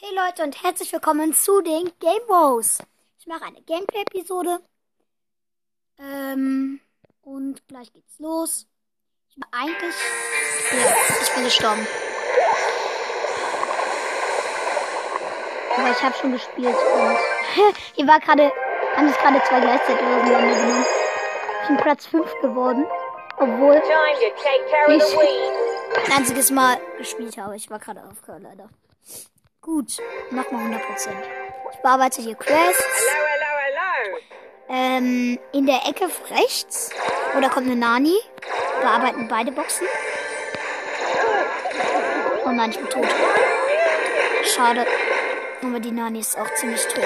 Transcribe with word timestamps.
Hey 0.00 0.14
Leute 0.14 0.44
und 0.44 0.62
herzlich 0.62 0.92
willkommen 0.92 1.34
zu 1.34 1.60
den 1.60 1.90
Game 1.98 2.24
Bros. 2.28 2.78
Ich 3.18 3.26
mache 3.26 3.46
eine 3.46 3.60
Gameplay-Episode. 3.62 4.60
Ähm, 5.98 6.78
und 7.22 7.66
gleich 7.66 7.92
geht's 7.92 8.16
los. 8.20 8.68
Ich 9.28 9.34
bin 9.34 9.44
eigentlich. 9.50 9.96
Ja, 10.70 10.94
ich 11.20 11.34
bin 11.34 11.42
gestorben. 11.42 11.84
Aber 15.76 15.90
ich 15.90 16.00
habe 16.00 16.14
schon 16.14 16.30
gespielt 16.30 16.76
und. 16.76 17.18
Hier 17.94 18.06
war 18.06 18.20
gerade. 18.20 18.52
Haben 18.94 19.08
sich 19.08 19.18
gerade 19.18 19.42
zwei 19.48 19.60
gleichzeitig 19.60 20.00
auseinandergenommen. 20.00 20.86
Ich 21.62 21.66
bin 21.66 21.76
Platz 21.78 22.06
5 22.06 22.40
geworden. 22.40 22.86
Obwohl 23.36 23.74
ich 23.74 23.82
ein 26.06 26.12
einziges 26.18 26.52
Mal 26.52 26.80
gespielt 26.98 27.36
habe. 27.36 27.56
Ich 27.56 27.68
war 27.68 27.80
gerade 27.80 28.04
aufgehört, 28.04 28.42
leider. 28.44 28.70
Gut, 29.68 29.98
nochmal 30.30 30.64
100%. 30.64 31.10
Ich 31.72 31.78
bearbeite 31.82 32.22
hier 32.22 32.34
Quests. 32.36 33.06
Hello, 33.12 33.26
hello, 33.34 33.50
hello. 33.66 34.18
Ähm, 34.70 35.38
in 35.52 35.66
der 35.66 35.86
Ecke 35.86 36.08
rechts. 36.30 36.88
Oder 37.36 37.50
kommt 37.50 37.66
eine 37.66 37.76
Nani. 37.76 38.16
Bearbeiten 38.80 39.28
beide 39.28 39.52
Boxen. 39.52 39.86
Oh 42.46 42.50
nein, 42.50 42.70
ich 42.70 42.78
bin 42.78 42.88
tot. 42.88 43.06
Schade. 44.44 44.86
Aber 45.62 45.80
die 45.80 45.92
Nani 45.92 46.20
ist 46.20 46.38
auch 46.38 46.54
ziemlich 46.54 46.86
tot. 46.86 47.04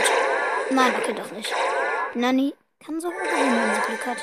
Nein, 0.70 0.94
okay, 0.96 1.14
doch 1.14 1.32
nicht. 1.32 1.52
Die 2.14 2.18
Nani 2.20 2.54
kann 2.78 3.00
so 3.00 3.10
gewinnen, 3.10 3.60
wenn 3.60 3.74
sie 3.74 3.88
Glück 3.88 4.06
hat. 4.06 4.18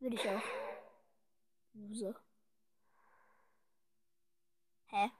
Würde 0.00 0.16
ich 0.16 0.28
auch. 0.28 0.42
Loser. 1.74 2.16
Hä? 4.86 5.10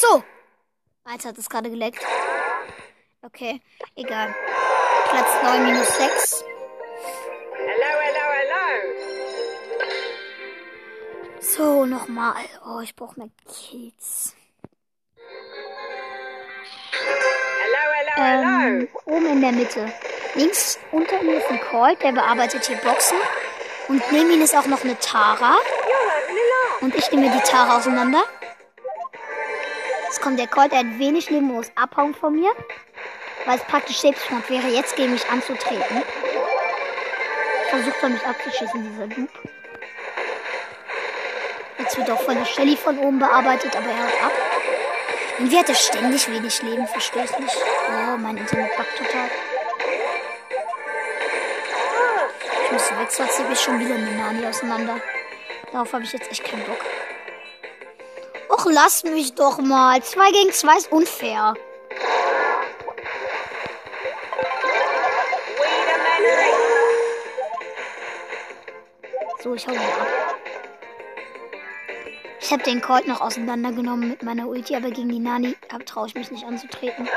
So! 0.00 0.24
Alter, 1.04 1.28
hat 1.28 1.36
das 1.36 1.50
gerade 1.50 1.68
geleckt. 1.68 2.02
Okay, 3.20 3.60
egal. 3.96 4.34
Platz 5.10 5.28
9 5.42 5.66
minus 5.66 5.88
6. 5.88 6.44
Hello, 7.52 8.00
hello, 8.04 8.24
hello. 8.38 8.64
So, 11.40 11.84
nochmal. 11.84 12.44
Oh, 12.66 12.80
ich 12.80 12.96
brauche 12.96 13.20
mehr 13.20 13.28
Kills. 13.46 14.34
Hello. 18.14 18.56
Ähm, 18.66 18.88
oben 19.04 19.26
in 19.26 19.40
der 19.42 19.52
Mitte. 19.52 19.92
Links 20.34 20.78
unter 20.92 21.20
ihm 21.20 21.28
ist 21.28 21.50
ein 21.50 21.60
Colt, 21.60 22.02
der 22.02 22.12
bearbeitet 22.12 22.64
hier 22.64 22.78
Boxen. 22.78 23.18
Und 23.88 24.00
neben 24.12 24.30
ihm 24.30 24.40
ist 24.40 24.56
auch 24.56 24.66
noch 24.66 24.82
eine 24.82 24.98
Tara. 24.98 25.58
Und 26.80 26.94
ich 26.94 27.10
nehme 27.10 27.30
die 27.30 27.42
Tara 27.42 27.76
auseinander. 27.76 28.24
Jetzt 30.20 30.26
kommt 30.26 30.38
der 30.38 30.48
Colt, 30.48 30.70
der 30.70 30.80
hat 30.80 30.98
wenig 30.98 31.30
Leben, 31.30 31.46
muss 31.46 31.72
abhauen 31.76 32.14
von 32.14 32.38
mir. 32.38 32.50
Weil 33.46 33.56
es 33.56 33.64
praktisch 33.64 34.00
Selbstmord 34.00 34.50
wäre, 34.50 34.68
jetzt 34.68 34.94
gegen 34.94 35.12
mich 35.12 35.26
anzutreten. 35.30 36.02
Versucht 37.70 37.96
er 38.02 38.08
mich 38.10 38.26
abzuschießen, 38.26 38.82
dieser 38.82 39.06
Loop. 39.16 39.30
Jetzt 41.78 41.96
wird 41.96 42.10
auch 42.10 42.20
von 42.20 42.34
der 42.34 42.44
Shelly 42.44 42.76
von 42.76 42.98
oben 42.98 43.18
bearbeitet, 43.18 43.74
aber 43.74 43.86
er 43.86 43.96
haut 43.96 44.24
ab. 44.26 44.32
Und 45.38 45.56
hat 45.56 45.70
er 45.70 45.74
ständig 45.74 46.30
wenig 46.30 46.62
Leben, 46.64 46.86
verstehe 46.86 47.24
ich 47.24 47.38
nicht. 47.38 47.56
Oh, 47.88 48.18
mein 48.18 48.36
Internet 48.36 48.76
buggt 48.76 48.98
total. 48.98 49.30
Ich 52.66 52.72
müsste 52.72 52.98
weg, 52.98 53.10
sonst 53.10 53.40
ich 53.50 53.58
schon 53.58 53.80
wieder 53.80 53.94
eine 53.94 54.10
Nani 54.10 54.46
auseinander. 54.46 55.00
Darauf 55.72 55.90
habe 55.94 56.04
ich 56.04 56.12
jetzt 56.12 56.30
echt 56.30 56.44
keinen 56.44 56.64
Bock. 56.64 56.84
Och, 58.60 58.70
lass 58.70 59.04
mich 59.04 59.34
doch 59.34 59.58
mal. 59.58 60.02
Zwei 60.02 60.30
gegen 60.32 60.52
zwei 60.52 60.76
ist 60.76 60.92
unfair. 60.92 61.54
So, 69.42 69.54
ich 69.54 69.66
hau 69.66 69.72
wieder 69.72 69.80
ab. 69.80 70.36
Ich 72.40 72.52
habe 72.52 72.62
den 72.64 72.82
Colt 72.82 73.06
noch 73.06 73.20
auseinandergenommen 73.22 74.10
mit 74.10 74.22
meiner 74.22 74.46
Ulti, 74.46 74.76
aber 74.76 74.90
gegen 74.90 75.08
die 75.08 75.20
Nani 75.20 75.56
traue 75.86 76.08
ich 76.08 76.14
mich 76.14 76.30
nicht 76.30 76.44
anzutreten. 76.44 77.08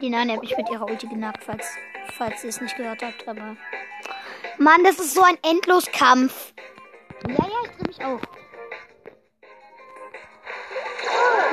Die 0.00 0.10
Nani 0.10 0.32
hat 0.32 0.40
mich 0.40 0.56
mit 0.56 0.68
ihrer 0.68 0.86
Ulti 0.86 1.06
genagt, 1.06 1.44
falls, 1.44 1.66
falls 2.16 2.42
ihr 2.42 2.50
es 2.50 2.60
nicht 2.60 2.76
gehört 2.76 3.02
habt, 3.02 3.28
aber... 3.28 3.56
Mann, 4.58 4.82
das 4.82 4.98
ist 4.98 5.14
so 5.14 5.22
ein 5.22 5.38
Endloskampf. 5.42 6.51
Ja, 8.02 8.18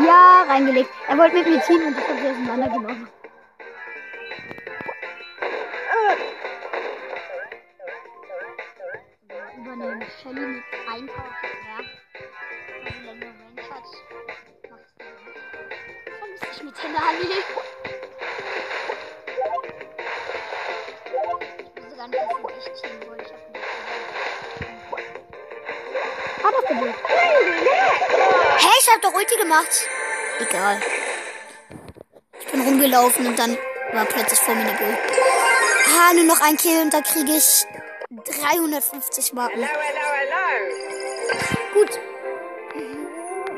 ja, 0.03 0.43
reingelegt. 0.47 0.89
Er 1.07 1.17
wollte 1.17 1.35
mit 1.35 1.47
mir 1.47 1.61
ziehen 1.61 1.83
und 1.83 1.97
ich 1.97 2.07
habe 2.07 2.19
sie 2.19 2.27
auseinandergenommen. 2.27 3.07
übernehmen. 9.57 10.03
Shelly 10.21 10.39
mit 10.39 10.63
einkaufen, 10.91 11.29
ja. 11.67 11.77
Weil 12.83 12.93
sie 12.93 13.05
längere 13.05 13.29
Range 13.29 13.69
hat. 13.69 13.83
Dann. 14.63 14.79
Vermisse 16.19 16.45
ich 16.51 16.63
mit 16.63 16.75
der 16.83 16.89
Nani. 16.89 17.68
Hä, 26.85 28.67
ich 28.79 28.89
hab 28.93 29.01
doch 29.01 29.13
Ulti 29.13 29.35
gemacht. 29.37 29.87
Egal. 30.39 30.79
Ich 32.39 32.47
bin 32.47 32.61
rumgelaufen 32.61 33.27
und 33.27 33.37
dann 33.37 33.57
war 33.93 34.05
plötzlich 34.05 34.39
vor 34.39 34.55
mir 34.55 34.61
eine 34.61 34.77
Bull. 34.77 34.97
Ah, 35.97 36.13
nur 36.13 36.23
noch 36.23 36.41
ein 36.41 36.57
Kill 36.57 36.81
und 36.81 36.93
da 36.93 37.01
kriege 37.01 37.33
ich 37.33 37.65
350 38.09 39.33
Marken. 39.33 39.61
Hello, 39.61 39.79
hello, 39.81 40.05
hello. 40.15 40.39
Gut. 41.73 41.99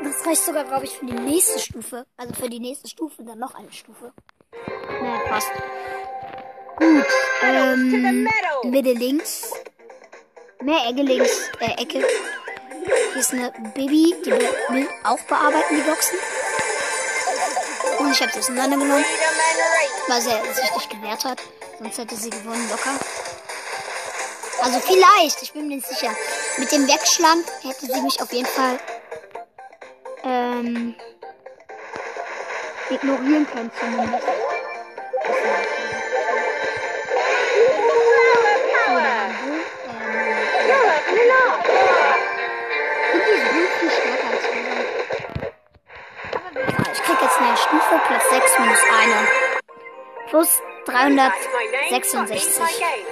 Das 0.04 0.26
reicht 0.26 0.42
sogar, 0.42 0.64
glaube 0.64 0.84
ich, 0.84 0.98
für 0.98 1.06
die 1.06 1.14
nächste 1.14 1.58
Stufe. 1.58 2.06
Also 2.16 2.34
für 2.34 2.48
die 2.48 2.60
nächste 2.60 2.88
Stufe 2.88 3.22
dann 3.22 3.38
noch 3.38 3.54
eine 3.54 3.72
Stufe. 3.72 4.12
Na, 5.02 5.18
passt. 5.28 5.50
Gut. 6.76 7.06
Ähm, 7.42 8.28
Mitte 8.64 8.92
links. 8.92 9.52
Mehr 10.62 10.86
Ecke 10.88 11.02
links. 11.02 11.50
Äh, 11.60 11.82
Ecke. 11.82 12.04
Hier 13.12 13.20
ist 13.20 13.32
eine 13.32 13.50
Baby, 13.74 14.14
die 14.24 14.30
will 14.30 14.88
auch 15.04 15.20
bearbeiten, 15.20 15.76
die 15.76 15.82
Boxen. 15.82 16.18
Und 17.98 18.10
ich 18.10 18.22
habe 18.22 18.32
sie 18.32 18.38
auseinandergenommen, 18.38 19.04
weil 20.08 20.20
sie 20.22 20.30
sich 20.30 20.74
nicht 20.74 20.90
gewehrt 20.90 21.24
hat. 21.24 21.38
Sonst 21.78 21.98
hätte 21.98 22.16
sie 22.16 22.30
gewonnen, 22.30 22.68
locker. 22.70 22.98
Also 24.62 24.80
vielleicht, 24.80 25.42
ich 25.42 25.52
bin 25.52 25.68
mir 25.68 25.76
nicht 25.76 25.88
sicher. 25.88 26.10
Mit 26.56 26.72
dem 26.72 26.88
Wegschlag 26.88 27.38
hätte 27.62 27.86
sie 27.86 28.00
mich 28.00 28.20
auf 28.22 28.32
jeden 28.32 28.46
Fall 28.46 28.78
ähm, 30.24 30.94
ignorieren 32.88 33.46
können 33.46 33.70
zumindest. 33.78 34.24
6 48.32 48.58
minus 48.60 48.78
1. 48.88 49.28
Plus 50.30 50.48
That's 50.86 50.88
my 50.88 51.04
name. 51.04 51.16
Not 51.16 51.32
366. 51.90 52.58
my 52.60 52.72
game. 52.78 53.06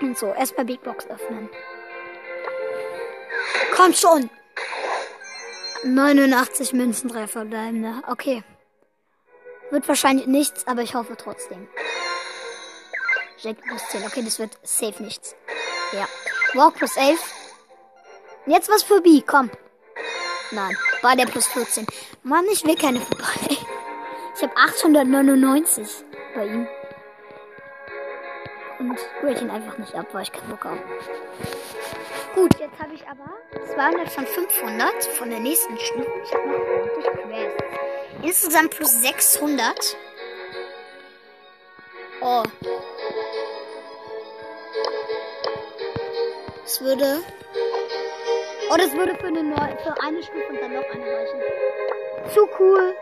Und 0.00 0.18
so, 0.18 0.32
erstmal 0.32 0.64
Big 0.64 0.82
Box 0.82 1.06
öffnen. 1.06 1.50
Komm 3.74 3.92
schon! 3.92 4.30
89 5.84 6.72
Münzen, 6.72 7.10
drei 7.10 7.26
verbleibende. 7.26 8.02
Okay. 8.08 8.42
Wird 9.70 9.86
wahrscheinlich 9.88 10.26
nichts, 10.26 10.66
aber 10.66 10.80
ich 10.80 10.94
hoffe 10.94 11.18
trotzdem. 11.18 11.68
Jack 13.38 13.58
plus 13.60 13.86
10. 13.90 14.06
Okay, 14.06 14.22
das 14.24 14.38
wird 14.38 14.56
safe 14.62 15.02
nichts. 15.02 15.36
Ja. 15.92 16.08
Walk 16.54 16.76
plus 16.76 16.96
11. 16.96 17.20
Jetzt 18.46 18.70
was 18.70 18.82
für 18.82 19.02
B, 19.02 19.20
komm. 19.20 19.50
Nein, 20.50 20.74
war 21.02 21.16
der 21.16 21.26
plus 21.26 21.46
14. 21.48 21.86
Mann, 22.22 22.44
ich 22.52 22.64
will 22.64 22.76
keine 22.76 23.00
vorbei. 23.00 23.56
Ich 24.36 24.42
habe 24.42 24.56
899 24.56 25.88
bei 26.34 26.46
ihm. 26.46 26.68
Und 28.78 28.98
ich 29.32 29.40
ihn 29.40 29.50
einfach 29.50 29.78
nicht 29.78 29.94
ab, 29.94 30.06
weil 30.12 30.22
ich 30.22 30.32
keinen 30.32 30.50
Bock 30.50 30.64
habe. 30.64 30.78
Gut, 32.34 32.58
jetzt 32.58 32.78
habe 32.78 32.92
ich 32.92 33.02
aber 33.08 33.32
200 33.74 34.10
von 34.10 34.26
500 34.26 35.04
von 35.04 35.30
der 35.30 35.40
nächsten 35.40 35.78
Stufe. 35.78 36.06
Ich 36.22 36.34
habe 36.34 36.48
noch 36.48 36.58
ordentlich 36.58 37.06
Quests. 37.06 37.64
Insgesamt 38.22 38.70
plus 38.76 39.00
600. 39.00 39.96
Oh. 42.20 42.42
Das 46.62 46.80
würde 46.82 47.22
Oh, 48.70 48.76
das 48.76 48.92
würde 48.94 49.14
für 49.16 49.26
eine, 49.26 49.42
neue, 49.42 49.76
für 49.78 49.94
eine 50.02 50.22
Stufe 50.22 50.48
und 50.48 50.60
dann 50.60 50.72
noch 50.72 50.90
eine 50.90 51.04
reichen. 51.04 51.40
Zu 52.34 52.48
cool. 52.58 52.94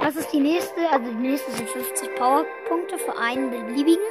Das 0.00 0.16
ist 0.16 0.32
die 0.32 0.40
nächste. 0.40 0.88
Also 0.90 1.10
die 1.10 1.28
nächste 1.28 1.50
sind 1.52 1.68
50 1.68 2.14
Powerpunkte 2.14 2.98
für 2.98 3.16
einen 3.16 3.50
beliebigen. 3.50 4.04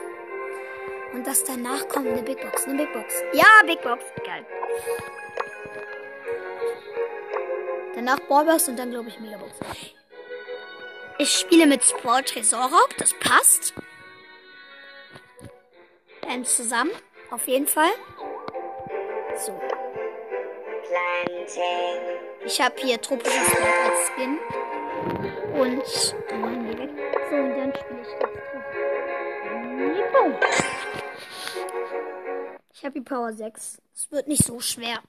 Und 1.14 1.26
das 1.26 1.44
danach 1.44 1.88
kommt 1.88 2.08
eine 2.08 2.22
Big 2.22 2.42
Box. 2.42 2.66
Eine 2.66 2.84
Big 2.84 2.92
Box. 2.92 3.24
Ja, 3.34 3.46
Big 3.66 3.82
Box. 3.82 4.04
Geil. 4.26 4.46
Danach 7.96 8.20
Ballbox 8.28 8.68
und 8.68 8.78
dann 8.78 8.92
glaube 8.92 9.08
ich 9.08 9.20
Megabox. 9.22 9.54
Ich 11.18 11.32
spiele 11.32 11.66
mit 11.66 11.82
Sport 11.82 12.28
Tresorraub. 12.28 12.90
Das 12.98 13.14
passt. 13.14 13.74
Ähm, 16.30 16.44
zusammen. 16.44 16.92
Auf 17.32 17.48
jeden 17.48 17.68
Fall. 17.68 17.92
So. 19.38 19.58
Ich 22.46 22.62
habe 22.62 22.76
hier 22.78 23.02
tropisches 23.02 23.50
Wald 23.56 23.92
als 23.92 24.08
Skin. 24.08 24.40
Und 25.54 25.84
dann 26.30 26.42
machen 26.42 26.68
wir 26.68 26.78
weg. 26.78 26.90
So, 27.30 27.36
und 27.36 27.58
dann 27.58 27.74
spiele 27.76 28.02
ich 28.02 28.08
jetzt. 28.08 28.36
Boom. 30.14 30.34
Ich 32.74 32.84
habe 32.84 32.94
die 32.94 33.02
Power 33.02 33.34
6. 33.34 33.78
Es 33.96 34.12
wird 34.12 34.28
nicht 34.28 34.44
so 34.44 34.60
schwer. 34.60 35.00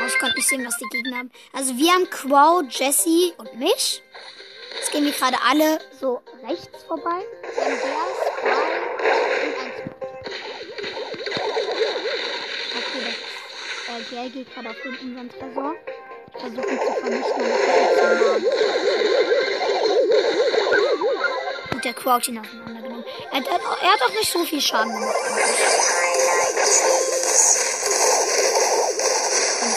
Oh, 0.00 0.06
ich 0.06 0.18
konnte 0.18 0.36
nicht 0.36 0.48
sehen, 0.48 0.64
was 0.66 0.76
die 0.76 0.88
Gegner 0.90 1.18
haben. 1.18 1.30
Also 1.52 1.76
wir 1.76 1.92
haben 1.92 2.08
Quo, 2.10 2.62
Jesse 2.68 3.32
und 3.38 3.54
mich. 3.58 4.02
Jetzt 4.76 4.92
gehen 4.92 5.04
wir 5.04 5.12
gerade 5.12 5.38
alle 5.48 5.78
so 5.98 6.20
rechts 6.46 6.84
vorbei. 6.84 7.24
Wir 7.54 7.64
haben 7.64 7.80
das 14.04 14.10
Gel 14.10 14.30
geht 14.30 14.52
gerade 14.54 14.70
auf 14.70 14.76
den 14.82 14.96
unseren 14.98 15.28
Tresor. 15.30 15.74
Ihn 16.44 16.56
zu 16.56 16.62
vernichten, 17.00 17.24
zu 17.34 17.42
nah. 18.02 18.38
Gut, 21.70 21.84
der 21.84 21.94
hat 21.94 22.28
ihn 22.28 22.38
auseinandergenommen. 22.38 23.04
Er, 23.30 23.38
er, 23.38 23.60
er 23.82 23.92
hat 23.92 24.02
auch 24.02 24.10
nicht 24.10 24.32
so 24.32 24.44
viel 24.44 24.60
Schaden 24.60 24.92
gemacht. 24.92 25.16
Und. 29.62 29.74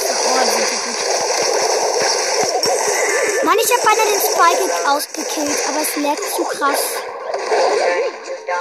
Mann, 3.43 3.57
ich 3.63 3.71
habe 3.71 3.81
beinahe 3.83 4.07
den 4.07 4.19
Spike 4.19 4.89
ausgekillt, 4.89 5.59
aber 5.69 5.81
es 5.81 5.95
lag 5.95 6.17
zu 6.35 6.43
krass. 6.43 6.83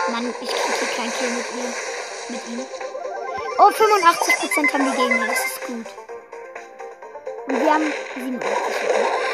Mann, 0.08 0.34
ich 0.40 0.48
krieg 0.48 0.74
hier 0.78 0.88
keinen 0.96 1.12
Kill 1.19 1.30
mit 1.30 1.46
ihm. 1.52 1.74
Mit 2.28 2.40
ihm. 2.48 2.95
Oh, 3.58 3.70
85% 3.70 4.73
haben 4.73 4.85
die 4.85 4.97
Gegner, 4.97 5.26
das 5.29 5.47
ist 5.47 5.67
gut. 5.67 5.87
Und 7.49 7.61
wir 7.61 7.73
haben 7.73 7.93
87. 8.14 9.25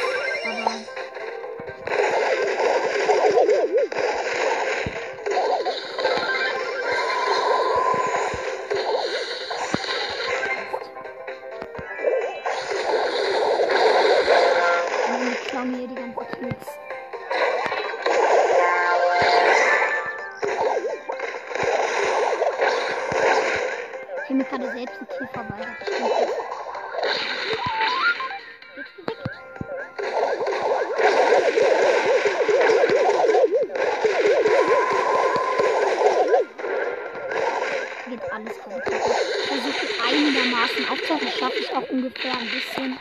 bisschen. 42.62 42.98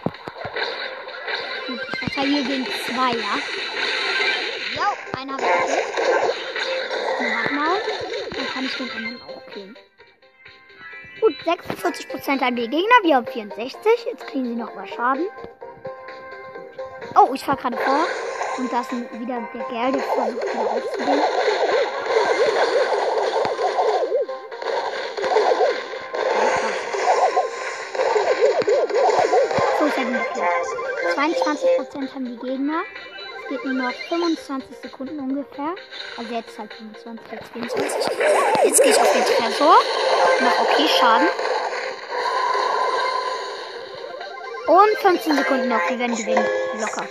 Gut, 1.68 1.80
ich 1.94 2.00
verteidige 2.00 2.44
gegen 2.44 2.66
zwei, 2.66 3.12
ja? 3.12 3.36
Ja, 4.75 4.94
einer 5.19 5.34
habe 5.34 5.44
ich. 5.44 5.81
Noch 7.22 7.52
mal. 7.52 7.78
Dann 8.36 8.48
kann 8.48 8.66
ich 8.66 8.75
den 8.75 8.92
anderen 8.92 9.22
auch 9.22 9.54
killen. 9.54 9.78
Gut, 11.19 11.36
46% 11.46 12.42
haben 12.42 12.56
die 12.56 12.68
Gegner, 12.68 12.96
wir 13.04 13.16
haben 13.16 13.28
64. 13.28 13.92
Jetzt 14.06 14.28
kriegen 14.28 14.46
sie 14.46 14.56
noch 14.56 14.74
mal 14.74 14.88
Schaden. 14.88 15.28
Oh, 17.16 17.31
ich 17.34 17.44
fahre 17.44 17.58
gerade 17.58 17.78
vor. 17.78 18.08
Und 18.58 18.72
da 18.72 18.81
ist 18.81 18.92
wieder 18.92 19.48
der 19.54 19.63
Kerl, 19.66 19.92
der 19.92 20.02
versucht 20.02 20.44
wieder 20.44 20.72
aufzugehen. 20.72 21.22
So, 29.80 29.88
ich 29.88 29.98
habe 29.98 30.10
ihn 30.10 30.13
gekillt. 30.13 31.11
22% 31.22 32.16
haben 32.16 32.26
die 32.26 32.38
Gegner. 32.38 32.82
Es 33.44 33.50
geht 33.50 33.64
nur 33.64 33.74
noch 33.76 33.92
25 34.10 34.78
Sekunden 34.82 35.20
ungefähr. 35.20 35.76
Also 36.18 36.34
jetzt 36.34 36.58
halt 36.58 36.74
25, 36.74 37.32
jetzt 37.32 37.52
24. 37.54 38.18
Jetzt 38.64 38.82
gehe 38.82 38.92
ich 38.92 39.00
auf 39.00 39.14
den 39.14 39.24
Tresor. 39.24 39.76
Mach 40.42 40.60
okay 40.62 40.88
Schaden. 40.88 41.28
Und 44.66 44.98
15 45.00 45.36
Sekunden 45.36 45.68
noch. 45.68 45.90
Wir 45.90 46.00
werden 46.00 46.16
gewinnen. 46.16 46.46
Locker. 46.80 47.08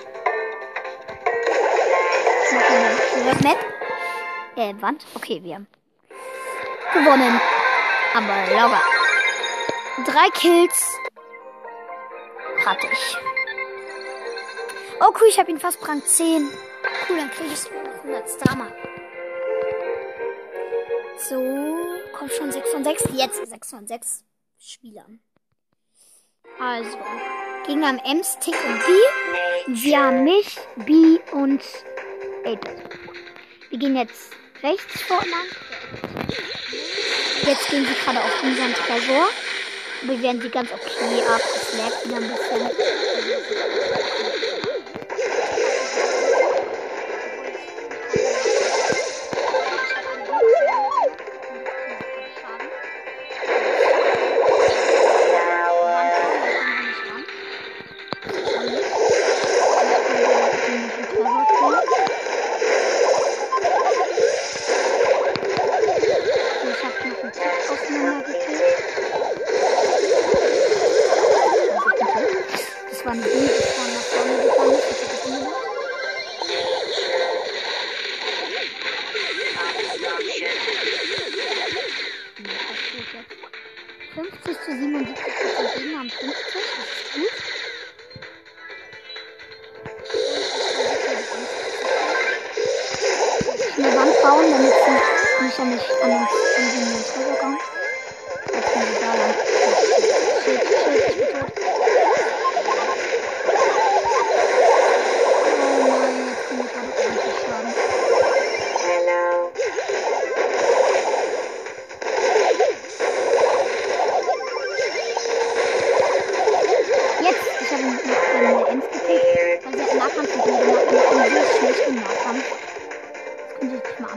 Noch 2.53 2.71
eine 3.21 3.35
Map. 3.43 3.59
Äh, 4.57 4.83
Wand. 4.83 5.07
Okay, 5.15 5.41
wir 5.45 5.55
haben 5.55 5.69
gewonnen. 6.95 7.41
Aber 8.15 8.53
locker. 8.61 8.83
Drei 10.05 10.31
Kills. 10.35 10.97
Praktisch. 12.65 13.17
Oh 15.03 15.13
cool, 15.19 15.29
ich 15.31 15.39
habe 15.39 15.51
ihn 15.51 15.59
fast 15.59 15.79
Rang 15.89 16.05
10. 16.05 16.47
Cool, 17.09 17.17
dann 17.17 17.31
kriege 17.31 17.55
ich 17.55 17.71
noch 17.71 18.05
100 18.05 18.29
Star 18.29 18.71
So, 21.17 21.79
kommt 22.13 22.33
schon 22.33 22.53
6 22.53 22.71
von 22.71 22.85
6. 22.85 23.05
Jetzt 23.15 23.47
6 23.49 23.71
von 23.71 23.87
6 23.87 24.25
Spielern. 24.59 25.21
Also, 26.59 26.99
Gegner 27.67 27.89
haben 27.89 27.99
Ems, 28.05 28.39
Tick 28.41 28.55
und 28.55 28.79
B. 28.85 29.83
Wir 29.85 30.01
haben 30.01 30.25
mich, 30.25 30.59
B 30.77 31.19
und 31.33 31.63
8 32.45 32.59
Wir 33.71 33.79
gehen 33.79 33.97
jetzt 33.97 34.33
rechts 34.63 35.01
vor 35.01 35.17
lang. 35.17 35.47
Jetzt 37.47 37.71
gehen 37.71 37.87
sie 37.87 37.95
gerade 38.05 38.21
auf 38.21 38.43
unseren 38.43 38.75
Tresor. 38.75 39.29
Wir 40.03 40.23
werden 40.23 40.43
sie 40.43 40.51
ganz 40.51 40.71
okay 40.71 41.23
ab. 41.23 41.41
Es 41.57 41.79
lag 41.79 42.05
wieder 42.05 42.17
ein 42.17 42.29
bisschen. 42.29 44.20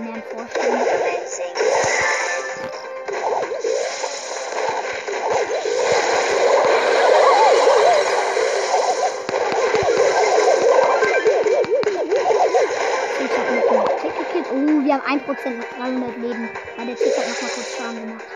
anderen 0.04 0.24
vorstellen. 0.24 0.82
Oh, 14.52 14.86
wir 14.86 14.94
haben 14.94 15.20
1% 15.20 15.50
mit 15.50 15.68
300 15.80 16.18
Leben, 16.18 16.50
weil 16.78 16.86
der 16.86 16.96
Tick 16.96 17.18
hat 17.18 17.28
nochmal 17.28 17.50
kurz 17.56 17.76
Schaden 17.76 18.00
gemacht. 18.02 18.33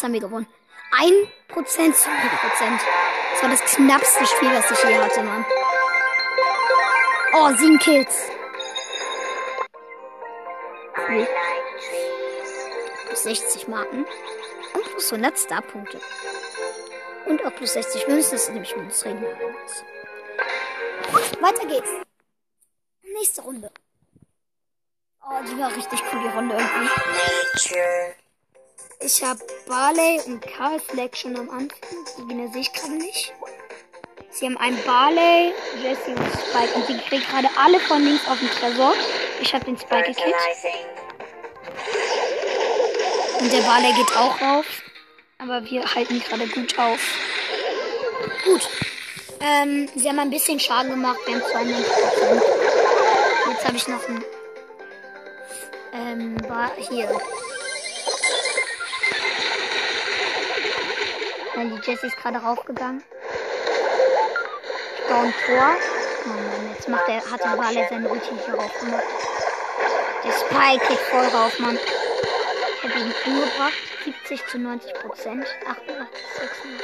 Jetzt 0.00 0.06
haben 0.06 0.14
wir 0.14 0.20
gewonnen. 0.20 0.46
1% 0.98 1.92
zu 1.92 2.08
0%. 2.08 2.14
Das 3.32 3.42
war 3.42 3.50
das 3.50 3.60
knappste 3.60 4.24
Spiel, 4.24 4.48
was 4.50 4.70
ich 4.70 4.82
je 4.82 4.96
hatte, 4.96 5.22
Mann. 5.22 5.44
Oh, 7.34 7.54
7 7.54 7.78
Kills. 7.80 8.30
Cool. 10.96 11.28
Plus 13.08 13.22
60 13.24 13.68
Marken. 13.68 14.06
Und 14.72 14.84
plus 14.90 15.12
100 15.12 15.38
Starpunkte. 15.38 16.00
Und 17.26 17.44
auch 17.44 17.54
plus 17.54 17.74
60 17.74 18.08
Münzen. 18.08 18.30
Das 18.30 18.44
ist 18.44 18.52
nämlich 18.54 18.74
Münzring. 18.74 19.22
Weiter 21.42 21.66
geht's. 21.66 21.90
Nächste 23.02 23.42
Runde. 23.42 23.70
Oh, 25.22 25.42
die 25.46 25.60
war 25.60 25.76
richtig 25.76 26.00
cool, 26.10 26.20
die 26.22 26.28
Runde 26.34 26.54
irgendwie. 26.54 28.14
Ich 29.00 29.22
habe 29.22 29.40
Barley 29.66 30.20
und 30.26 30.40
Karl 30.42 30.78
Fleck 30.78 31.16
schon 31.16 31.36
am 31.36 31.48
Anfang. 31.50 31.78
Die 32.18 32.22
Gewinner 32.22 32.52
sehe 32.52 32.60
ich 32.62 32.72
gerade 32.72 32.92
nicht. 32.92 33.32
Sie 34.30 34.46
haben 34.46 34.58
einen 34.58 34.82
Barley, 34.84 35.52
Jesse 35.82 36.10
und 36.10 36.28
Spike. 36.32 36.74
Und 36.74 36.86
sie 36.86 36.98
kriegen 36.98 37.22
gerade 37.24 37.48
alle 37.58 37.80
von 37.80 38.04
links 38.04 38.26
auf 38.28 38.38
den 38.38 38.50
Tresor. 38.50 38.94
Ich 39.40 39.52
habe 39.54 39.64
den 39.64 39.78
Spike 39.78 40.08
gekillt. 40.08 40.34
Und 43.40 43.52
der 43.52 43.62
Barley 43.62 43.92
geht 43.94 44.16
auch 44.16 44.40
rauf. 44.40 44.66
Aber 45.38 45.64
wir 45.64 45.94
halten 45.94 46.20
gerade 46.20 46.46
gut 46.48 46.78
auf. 46.78 47.00
Gut. 48.44 48.68
Ähm, 49.40 49.88
sie 49.94 50.08
haben 50.08 50.18
ein 50.18 50.30
bisschen 50.30 50.60
Schaden 50.60 50.90
gemacht. 50.90 51.18
Wir 51.24 51.34
haben 51.34 51.42
92 51.50 51.86
Jetzt 53.48 53.64
habe 53.66 53.76
ich 53.76 53.88
noch 53.88 54.08
einen. 54.08 54.24
Ähm, 55.92 56.36
war 56.48 56.70
hier. 56.76 57.08
Weil 61.60 61.68
die 61.68 61.90
Jessie 61.90 62.06
ist 62.06 62.16
gerade 62.16 62.38
raufgegangen. 62.38 63.04
Ich 64.96 65.04
baue 65.06 65.24
ein 65.24 65.34
Tor. 65.44 65.76
Oh 66.24 66.28
Mann, 66.28 66.70
jetzt 66.72 66.88
macht 66.88 67.06
er, 67.06 67.16
hat 67.16 67.44
der 67.44 67.58
Wale 67.58 67.86
seine 67.90 68.08
Ulti 68.08 68.30
hier 68.46 68.54
raufgemacht. 68.54 69.04
Der 70.24 70.32
Spike 70.32 70.86
geht 70.88 70.98
voll 71.10 71.26
rauf, 71.26 71.58
Mann. 71.58 71.76
Ich 71.76 72.82
habe 72.88 72.98
ihn 72.98 73.12
umgebracht. 73.26 73.74
70 74.06 74.46
zu 74.46 74.58
90 74.58 74.94
Prozent. 74.94 75.46
88, 75.66 76.24
86. 76.38 76.80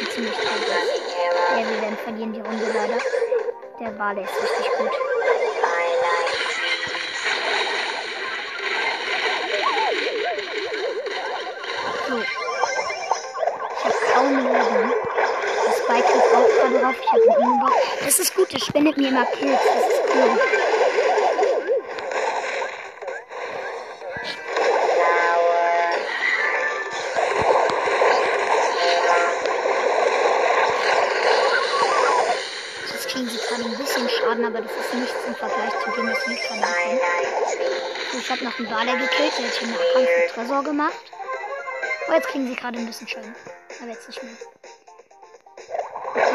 Und 0.00 0.12
ziemlich 0.12 0.32
ist. 0.32 0.48
Ja, 0.48 1.58
wir 1.58 1.82
werden 1.82 1.98
verlieren 2.02 2.32
die 2.32 2.40
Runde 2.40 2.72
leider. 2.72 2.98
Der 3.80 3.98
Wale 3.98 4.22
ist 4.22 4.42
richtig 4.42 4.66
gut. 4.78 5.09
Leben. 14.28 14.92
Das 15.66 15.76
Spike 15.78 16.02
kriegt 16.02 16.34
auch 16.34 16.48
gerade 16.48 16.78
drauf. 16.78 16.94
Ich 17.00 17.08
habe 17.12 17.22
ihn 17.22 17.36
umgebracht. 17.36 17.74
Das 18.04 18.18
ist 18.18 18.34
gut, 18.34 18.52
das 18.54 18.62
spendet 18.62 18.96
mir 18.96 19.08
immer 19.08 19.24
Kills. 19.26 19.58
Das 19.64 19.92
ist 19.92 20.02
cool. 20.14 20.40
Jetzt 32.92 33.08
kriegen 33.08 33.28
sie 33.28 33.38
gerade 33.38 33.64
ein 33.64 33.76
bisschen 33.76 34.08
Schaden, 34.08 34.44
aber 34.44 34.60
das 34.60 34.70
ist 34.72 34.94
nichts 34.94 35.24
im 35.26 35.34
Vergleich 35.34 35.70
zu 35.84 35.90
dem, 35.90 36.06
was 36.10 36.28
wir 36.28 36.36
gerade. 36.36 37.00
So, 38.12 38.18
ich 38.18 38.30
habe 38.30 38.44
noch 38.44 38.58
einen 38.58 38.68
Baler 38.68 38.96
gekillt, 38.96 39.32
der 39.38 39.46
hat 39.46 39.54
hier 39.54 39.68
einen 39.68 39.76
Kampf 39.76 40.08
für 40.08 40.34
Tresor 40.34 40.64
gemacht. 40.64 41.12
Oh, 42.08 42.12
jetzt 42.12 42.28
kriegen 42.28 42.48
sie 42.48 42.56
gerade 42.56 42.78
ein 42.78 42.86
bisschen 42.86 43.06
Schaden. 43.06 43.34
Aber 43.80 43.90
jetzt 43.90 44.08
nicht 44.08 44.22
mehr. 44.22 44.32
Okay. 46.10 46.30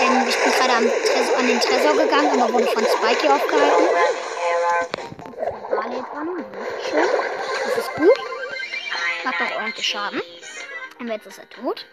Ähm, 0.00 0.28
ich 0.28 0.36
bin 0.38 0.52
gerade 0.52 0.72
an 0.72 1.46
den 1.46 1.60
Tresor 1.60 1.92
gegangen, 1.92 2.40
aber 2.40 2.52
wurde 2.52 2.66
von 2.68 2.84
Spikey 2.84 3.28
aufgehalten. 3.28 3.88
Barley 5.70 6.02
dran. 6.10 6.44
Schön. 6.88 7.08
Das 7.64 7.76
ist 7.78 7.94
gut. 7.94 8.18
Macht 9.24 9.34
auch 9.42 9.56
ordentlich 9.56 9.86
Schaden. 9.86 10.22
Und 10.98 11.08
jetzt 11.08 11.26
ist 11.26 11.38
er 11.38 11.48
tot. 11.50 11.86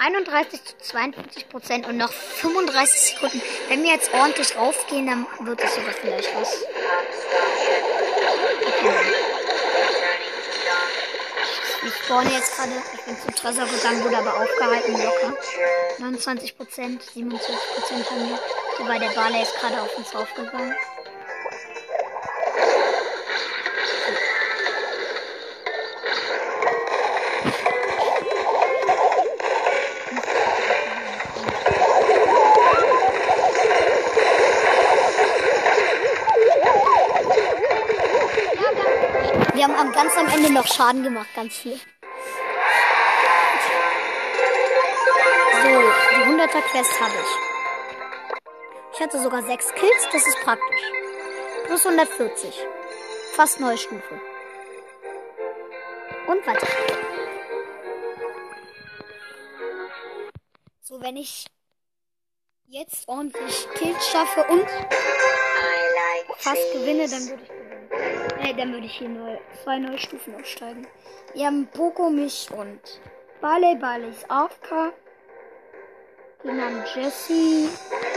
31 0.00 0.64
zu 0.64 0.76
52 0.78 1.48
Prozent 1.48 1.86
und 1.86 1.96
noch 1.96 2.12
35 2.12 3.00
Sekunden. 3.00 3.42
Wenn 3.68 3.82
wir 3.84 3.92
jetzt 3.92 4.12
ordentlich 4.12 4.56
raufgehen, 4.56 5.06
dann 5.06 5.26
wird 5.46 5.62
es 5.62 5.74
sogar 5.74 5.92
vielleicht 5.92 6.34
was. 6.34 6.64
Okay. 8.66 9.21
Ich 11.84 11.94
spawne 12.04 12.30
jetzt 12.30 12.56
gerade. 12.56 12.72
Ich 12.94 13.00
bin 13.02 13.16
zum 13.20 13.34
Tresor 13.34 13.66
gegangen, 13.66 14.04
wurde 14.04 14.18
aber 14.18 14.40
aufgehalten 14.40 14.92
locker. 14.92 15.36
29 15.98 16.56
Prozent, 16.56 17.02
27 17.14 17.56
Prozent 17.74 18.10
haben 18.10 18.28
wir. 18.28 18.38
Wobei 18.78 18.98
der 18.98 19.10
Barley 19.10 19.42
ist 19.42 19.54
gerade 19.60 19.80
auf 19.82 19.96
uns 19.98 20.14
raufgegangen. 20.14 20.74
Ganz 40.02 40.16
am 40.16 40.26
Ende 40.26 40.52
noch 40.52 40.66
Schaden 40.66 41.04
gemacht, 41.04 41.28
ganz 41.36 41.56
viel. 41.56 41.78
So, 45.62 45.68
die 45.68 46.22
100er 46.24 46.60
Quest 46.62 47.00
habe 47.00 47.14
ich. 47.14 48.94
Ich 48.94 49.00
hatte 49.00 49.22
sogar 49.22 49.42
6 49.42 49.74
Kills, 49.74 50.08
das 50.10 50.26
ist 50.26 50.40
praktisch. 50.42 50.92
Plus 51.66 51.86
140. 51.86 52.66
Fast 53.34 53.60
neue 53.60 53.78
Stufe. 53.78 54.20
Und 56.26 56.46
weiter. 56.46 56.66
So, 60.80 61.00
wenn 61.00 61.16
ich 61.16 61.46
jetzt 62.66 63.06
ordentlich 63.06 63.68
Kills 63.74 64.08
schaffe 64.08 64.44
und 64.48 64.66
fast 66.38 66.72
gewinne, 66.72 67.08
dann 67.08 67.28
würde 67.28 67.42
ich 67.44 67.61
Nee, 68.42 68.54
dann 68.54 68.72
würde 68.72 68.86
ich 68.86 68.98
hier 68.98 69.08
neu, 69.08 69.38
zwei 69.62 69.78
neue 69.78 69.98
Stufen 69.98 70.34
aufsteigen. 70.34 70.84
Wir 71.32 71.46
haben 71.46 71.68
Poco, 71.72 72.10
mich 72.10 72.48
und 72.50 72.80
Barley. 73.40 73.76
Barley 73.76 74.08
ist 74.08 74.28
AFK. 74.28 74.92
Den 76.42 76.60
haben 76.60 76.82
Jessie, 76.92 77.68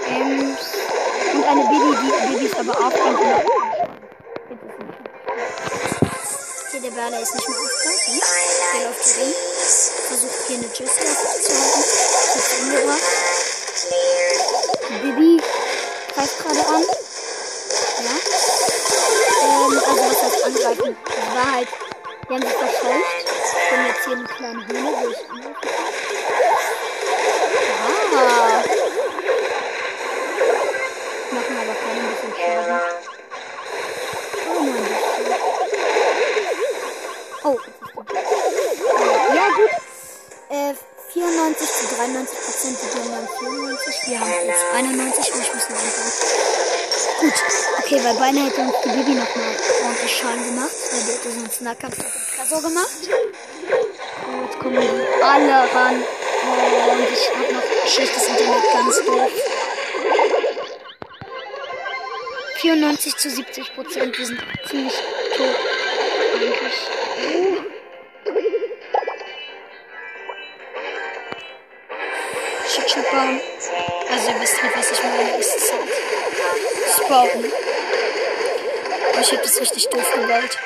Ems 0.08 0.78
und 1.32 1.44
eine 1.44 1.62
Bibi, 1.62 1.96
die 2.02 2.12
Bibi 2.34 2.46
ist 2.46 2.58
aber 2.60 2.76
AFK. 2.76 2.98
Hier, 6.72 6.82
der 6.82 6.90
Barley 6.90 7.22
ist 7.22 7.36
nicht 7.36 7.48
mehr 7.48 7.58
AFK. 7.58 7.86
Hm? 8.08 8.22
Der 8.74 8.82
läuft 8.88 9.06
hier 9.06 9.26
rum. 9.26 9.34
Versucht 10.08 10.48
hier 10.48 10.58
eine 10.58 10.66
Jessie 10.66 11.08
aufzuhalten. 11.08 11.76
Bibi 15.04 15.42
greift 16.16 16.38
gerade 16.40 16.66
an. 16.68 17.05
Wir 22.28 22.36
haben 22.36 22.44
sie 22.44 22.54
verscheucht. 22.54 23.26
Wir 23.70 23.78
haben 23.78 23.88
jetzt 23.88 24.06
hier 24.06 24.16
eine 24.16 24.24
kleine 24.26 24.68
Höhle, 24.68 24.92
wo 25.02 25.10
ich 25.10 25.30
angreifen 25.30 25.56
kann. 25.62 26.25
eine 48.26 48.46
hätte 48.46 48.62
uns 48.62 48.74
die 48.84 48.90
Bibi 48.90 49.12
nochmal 49.12 49.56
ordentlich 49.84 50.18
Schaden 50.18 50.44
gemacht, 50.46 50.72
weil 50.92 51.04
die 51.04 51.12
hätte 51.12 51.32
sonst 51.32 51.62
Nahkampf 51.62 52.00
auf 52.00 52.62
gemacht. 52.64 53.10
Und 54.28 54.46
jetzt 54.46 54.60
kommen 54.60 54.82
die 54.82 55.24
alle 55.24 55.74
ran. 55.74 55.96
Und 55.96 57.14
ich 57.14 57.30
hab 57.30 57.52
noch 57.52 57.88
schlechtes 57.88 58.28
Internet, 58.28 58.64
ganz 58.74 59.06
doof. 59.06 59.32
94 62.62 63.16
zu 63.16 63.30
70 63.30 63.76
Prozent, 63.76 64.18
wir 64.18 64.26
sind 64.26 64.42
ziemlich 64.70 64.94
tot 65.38 65.56
eigentlich. 66.34 66.74
Schick, 72.68 72.90
schick, 72.90 73.06
Also 73.14 74.30
ihr 74.32 74.42
wisst 74.42 74.64
nicht, 74.64 74.78
was 74.78 74.92
ich 74.92 75.04
meine, 75.04 75.38
ist 75.38 75.56
es 75.58 75.72
halt. 75.72 75.90
Spawn 76.98 77.52
ich 79.26 79.34
hab 79.34 79.42
das 79.42 79.60
richtig 79.60 79.90
doof 79.90 80.12
gebaut. 80.14 80.58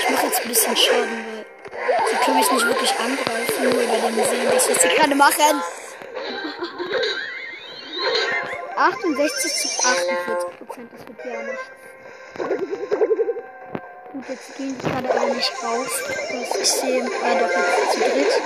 Ich 0.00 0.10
mache 0.10 0.26
jetzt 0.26 0.40
ein 0.40 0.48
bisschen 0.48 0.76
Schaden, 0.76 1.24
weil 1.26 2.08
sie 2.10 2.16
können 2.24 2.36
mich 2.38 2.50
nicht 2.50 2.66
wirklich 2.66 2.90
angreifen, 2.98 3.62
nur 3.62 3.72
über 3.72 3.96
den 3.96 4.14
sehen, 4.24 4.50
das, 4.52 4.68
was 4.68 4.82
sie 4.82 4.88
gerade 4.88 5.14
machen. 5.14 5.62
68 8.76 9.54
zu 9.54 9.68
48 9.86 10.66
Prozent, 10.66 10.90
das 10.92 11.06
wird 11.06 11.18
ja 11.24 11.42
nichts. 11.42 12.64
Gut, 14.12 14.24
jetzt 14.28 14.56
gehen 14.56 14.76
die 14.76 14.88
gerade 14.88 15.10
alle 15.10 15.34
nicht 15.34 15.52
raus. 15.62 15.90
Ich 16.60 16.70
sehe, 16.70 17.00
äh, 17.00 17.04
doch 17.04 17.50
jetzt 17.50 17.92
zu 17.92 18.00
dritt. 18.00 18.42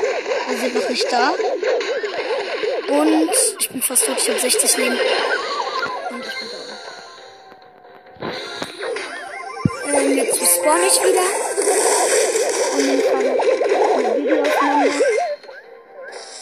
Wir 0.48 0.58
sind 0.58 0.74
noch 0.74 0.88
nicht 0.90 1.12
da. 1.12 1.32
Und 2.88 3.30
ich 3.60 3.68
bin 3.68 3.82
fast 3.82 4.06
tot, 4.06 4.16
ich 4.16 4.28
habe 4.30 4.38
60 4.38 4.76
Leben. 4.78 4.98
Und 6.10 6.24
ich 6.26 6.38
bin 6.38 6.48
da. 9.90 9.98
Ähm, 9.98 10.16
jetzt 10.16 10.40
respawn 10.40 10.82
ich 10.86 11.04
wieder. 11.04 11.26
Und 12.72 12.86
nehme 12.86 13.02
gerade 13.02 13.28
eine 13.28 14.16
Video 14.16 14.40
auseinander. 14.40 14.92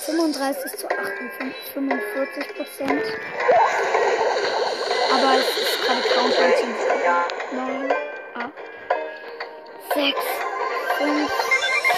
35 0.06 0.76
zu 0.78 0.86
58, 0.88 1.72
45 1.74 2.54
Prozent. 2.54 3.02
Aber 5.12 5.34
es 5.34 5.48
ist 5.62 5.82
gerade 5.82 6.02
zum 6.14 6.26
9, 7.56 7.92
8, 8.34 8.52
6, 9.94 10.18
5, 10.98 11.30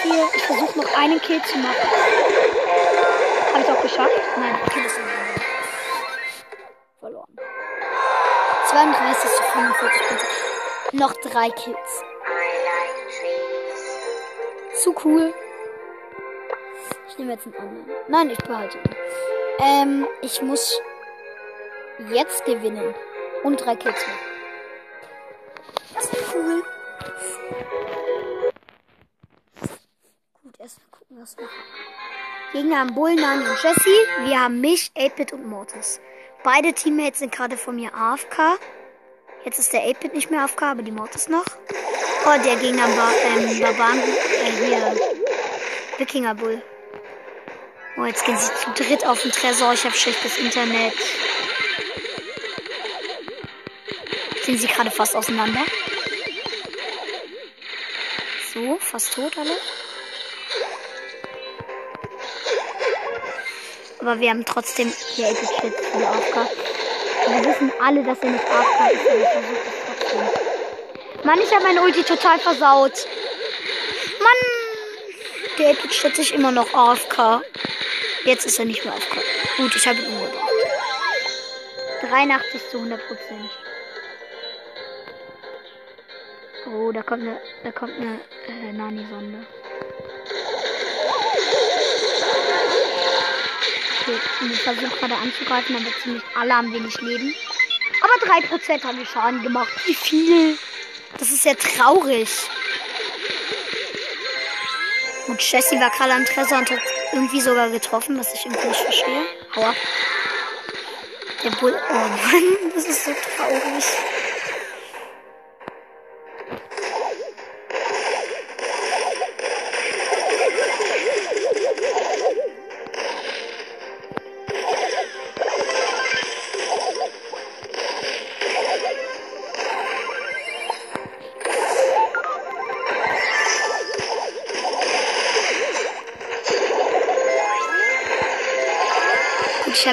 4. 0.01 0.29
Ich 0.33 0.43
versuche 0.43 0.79
noch 0.79 0.97
einen 0.97 1.21
Kill 1.21 1.41
zu 1.43 1.57
machen. 1.59 2.88
Auch 3.69 3.81
geschafft? 3.83 4.09
Nein, 4.37 4.55
Kill 4.71 4.83
ist 4.83 4.97
nicht 4.97 5.45
verloren. 6.99 7.35
32 8.67 9.29
zu 9.29 9.43
45 9.43 10.01
Prozent. 10.07 10.29
Noch 10.93 11.13
drei 11.13 11.49
Kills. 11.51 12.03
Zu 14.83 14.95
cool. 15.05 15.33
Ich 17.09 17.17
nehme 17.19 17.33
jetzt 17.33 17.45
einen 17.45 17.55
anderen. 17.57 17.85
Nein, 18.07 18.29
ich 18.31 18.39
behalte 18.39 18.77
ihn. 18.79 18.95
Ähm, 19.59 20.07
ich 20.21 20.41
muss 20.41 20.81
jetzt 22.09 22.45
gewinnen. 22.45 22.95
Und 23.43 23.57
drei 23.57 23.75
Kills 23.75 24.01
machen. 24.07 24.19
Das 25.93 26.05
ist 26.05 26.33
cool. 26.33 26.63
Gut, 30.43 30.59
erstmal 30.59 30.87
gucken, 30.89 31.21
was 31.21 31.37
wir 31.37 31.45
haben. 31.45 32.08
Gegner 32.59 32.79
haben 32.79 32.93
Bull, 32.93 33.15
Nani 33.15 33.47
und 33.47 33.63
Jesse. 33.63 33.89
Wir 34.25 34.41
haben 34.41 34.59
mich, 34.59 34.91
8-Bit 34.93 35.31
und 35.31 35.47
Mortis. 35.47 36.01
Beide 36.43 36.73
Teammates 36.73 37.19
sind 37.19 37.31
gerade 37.31 37.55
von 37.55 37.77
mir 37.77 37.93
AFK. 37.93 38.59
Jetzt 39.45 39.59
ist 39.59 39.71
der 39.71 39.83
8-Bit 39.83 40.13
nicht 40.13 40.29
mehr 40.29 40.41
AFK, 40.41 40.63
aber 40.63 40.81
die 40.81 40.91
Mortis 40.91 41.29
noch. 41.29 41.45
Oh, 42.25 42.43
der 42.43 42.57
Gegner 42.57 42.83
war 42.83 43.13
ähm, 43.13 43.61
Barbaren, 43.61 43.99
äh, 43.99 44.65
hier, 44.65 44.93
Wikinger 45.99 46.35
Bull. 46.35 46.61
Oh, 47.97 48.03
jetzt 48.03 48.25
gehen 48.25 48.37
sie 48.37 48.51
zu 48.53 48.83
dritt 48.83 49.07
auf 49.07 49.21
den 49.21 49.31
Tresor. 49.31 49.71
Ich 49.71 49.85
habe 49.85 49.95
schlechtes 49.95 50.37
Internet. 50.37 50.93
Sind 54.43 54.59
sie 54.59 54.67
gerade 54.67 54.91
fast 54.91 55.15
auseinander? 55.15 55.61
So, 58.53 58.77
fast 58.81 59.13
tot 59.13 59.37
alle. 59.37 59.55
Aber 63.99 64.19
wir 64.19 64.29
haben 64.29 64.45
trotzdem 64.45 64.91
hier 65.13 65.27
Epic 65.29 65.47
Shit 65.59 65.73
für 65.73 65.97
die 65.97 66.05
AFK. 66.05 66.35
Wir 67.27 67.45
wissen 67.45 67.71
alle, 67.83 68.03
dass 68.03 68.19
er 68.19 68.29
nicht 68.29 68.45
AFK 68.45 68.93
ist, 68.93 69.07
aber 69.07 69.19
ich 69.19 69.27
versuche 69.27 69.59
es 69.65 69.99
trotzdem. 69.99 71.25
Mann, 71.25 71.39
ich 71.39 71.53
habe 71.53 71.63
meine 71.63 71.81
Ulti 71.81 72.03
total 72.03 72.39
versaut. 72.39 73.07
Mann! 74.19 75.09
Der 75.57 75.71
Epic 75.71 75.93
steht 75.93 76.15
sich 76.15 76.33
immer 76.33 76.51
noch 76.51 76.73
AFK. 76.73 77.41
Jetzt 78.23 78.45
ist 78.45 78.57
er 78.59 78.65
nicht 78.65 78.85
mehr 78.85 78.93
AFK. 78.93 79.17
Gut, 79.57 79.75
ich 79.75 79.87
habe 79.87 79.99
ihn 79.99 80.05
umgebracht. 80.05 80.49
83 82.09 82.69
zu 82.69 82.77
100 82.77 83.07
Prozent. 83.07 83.49
Oh, 86.71 86.91
da 86.91 87.01
kommt 87.01 87.23
eine, 87.23 87.41
da 87.63 87.71
kommt 87.71 87.93
eine 87.97 88.19
äh, 88.47 88.71
Nani-Sonde. 88.71 89.45
Okay, 94.09 94.51
ich 94.51 94.61
versuche 94.61 94.99
gerade 94.99 95.15
anzugreifen, 95.15 95.75
aber 95.75 95.85
ziemlich 96.01 96.23
alle 96.35 96.55
haben 96.55 96.73
wenig 96.73 96.99
Leben. 97.01 97.35
Aber 98.01 98.33
3% 98.33 98.83
haben 98.83 98.97
die 98.97 99.05
Schaden 99.05 99.43
gemacht. 99.43 99.69
Wie 99.85 99.93
viel? 99.93 100.57
Das 101.17 101.29
ist 101.29 101.45
ja 101.45 101.53
traurig. 101.53 102.29
Und 105.27 105.39
Jessie 105.41 105.79
war 105.79 105.91
gerade 105.91 106.13
am 106.13 106.25
Tresor 106.25 106.57
und 106.59 106.71
hat 106.71 106.79
irgendwie 107.13 107.41
sogar 107.41 107.69
getroffen, 107.69 108.17
was 108.17 108.33
ich 108.33 108.45
irgendwie 108.45 108.67
nicht 108.67 108.79
verstehe. 108.79 109.25
Hau 109.55 109.61
ab. 109.63 109.75
Der 111.43 111.51
Bull. 111.51 111.79
Oh 111.89 111.93
Mann, 111.93 112.43
das 112.75 112.85
ist 112.85 113.05
so 113.05 113.11
traurig. 113.37 113.85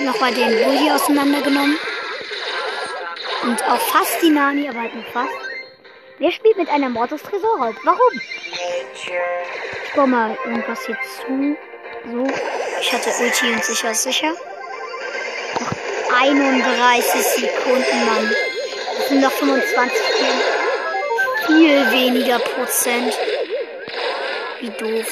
Habe 0.07 0.19
nochmal 0.19 0.35
den 0.35 0.65
Bulli 0.65 0.91
auseinandergenommen. 0.93 1.79
Und 3.43 3.63
auch 3.65 3.81
fast 3.81 4.23
die 4.23 4.31
Nani, 4.31 4.69
aber 4.69 4.83
halt 4.83 4.95
nur 4.95 5.05
fast. 5.05 5.33
Wer 6.19 6.31
spielt 6.31 6.57
mit 6.57 6.69
einer 6.69 6.89
Mortis 6.89 7.23
Tresorraub? 7.23 7.75
Warum? 7.83 8.21
Ich 8.95 9.93
baue 9.95 10.07
mal 10.07 10.39
irgendwas 10.45 10.87
hier 10.87 10.97
zu. 11.17 11.57
So. 12.09 12.25
Ich 12.81 12.93
hatte 12.93 13.11
Ulti 13.21 13.53
und 13.53 13.65
sicher 13.65 13.91
ist 13.91 14.05
sicher. 14.05 14.33
Noch 15.61 16.21
31 16.21 17.23
Sekunden, 17.23 18.07
Mann. 18.07 18.33
Das 18.97 19.09
sind 19.09 19.21
noch 19.23 19.33
25 19.33 19.99
Sekunden. 19.99 20.41
Viel 21.47 21.91
weniger 21.91 22.39
Prozent. 22.39 23.19
Wie 24.61 24.71
doof. 24.71 25.07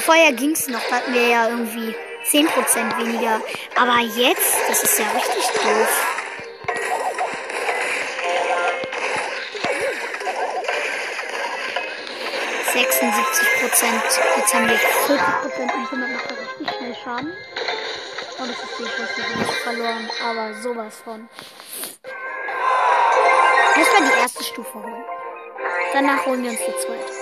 Vorher 0.00 0.32
ging's 0.32 0.68
noch. 0.68 0.82
Da 0.90 0.96
hatten 0.96 1.14
wir 1.14 1.28
ja 1.28 1.48
irgendwie 1.48 1.94
10% 2.34 2.98
weniger. 2.98 3.40
Aber 3.76 4.00
jetzt, 4.00 4.54
das 4.68 4.82
ist 4.82 4.98
ja 4.98 5.06
richtig 5.14 5.46
doof. 5.62 6.14
Prozent. 13.64 14.02
Jetzt 14.36 14.54
haben 14.54 14.68
wir 14.68 14.76
40 14.76 15.18
Prozent 15.42 15.72
und 15.74 15.90
jemand 15.90 16.12
macht 16.12 16.30
da 16.30 16.34
richtig 16.34 16.76
schnell 16.76 16.94
Schaden. 17.02 17.32
Und 18.38 18.50
es 18.50 18.62
ist 18.62 18.78
die 18.78 19.38
nicht 19.38 19.52
verloren, 19.62 20.10
aber 20.22 20.54
sowas 20.54 21.00
von. 21.02 21.28
Erstmal 23.76 24.08
die 24.08 24.20
erste 24.20 24.44
Stufe 24.44 24.74
holen. 24.74 25.04
Danach 25.92 26.26
holen 26.26 26.42
wir 26.42 26.50
uns 26.50 26.60
die 26.60 26.86
zweite. 26.86 27.12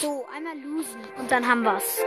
So, 0.00 0.26
einmal 0.34 0.56
losen 0.56 1.00
und 1.16 1.30
dann 1.30 1.46
haben 1.46 1.62
wir's. 1.62 2.00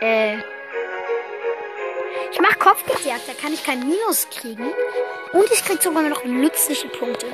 Äh. 0.00 0.38
Ich 2.30 2.40
mach 2.40 2.58
Kopfgeldjagd, 2.58 3.28
da 3.28 3.32
kann 3.32 3.52
ich 3.54 3.64
kein 3.64 3.80
Minus 3.80 4.28
kriegen. 4.30 4.72
Und 5.32 5.50
ich 5.52 5.64
krieg 5.64 5.82
sogar 5.82 6.02
noch 6.02 6.24
nützliche 6.24 6.88
Punkte. 6.88 7.26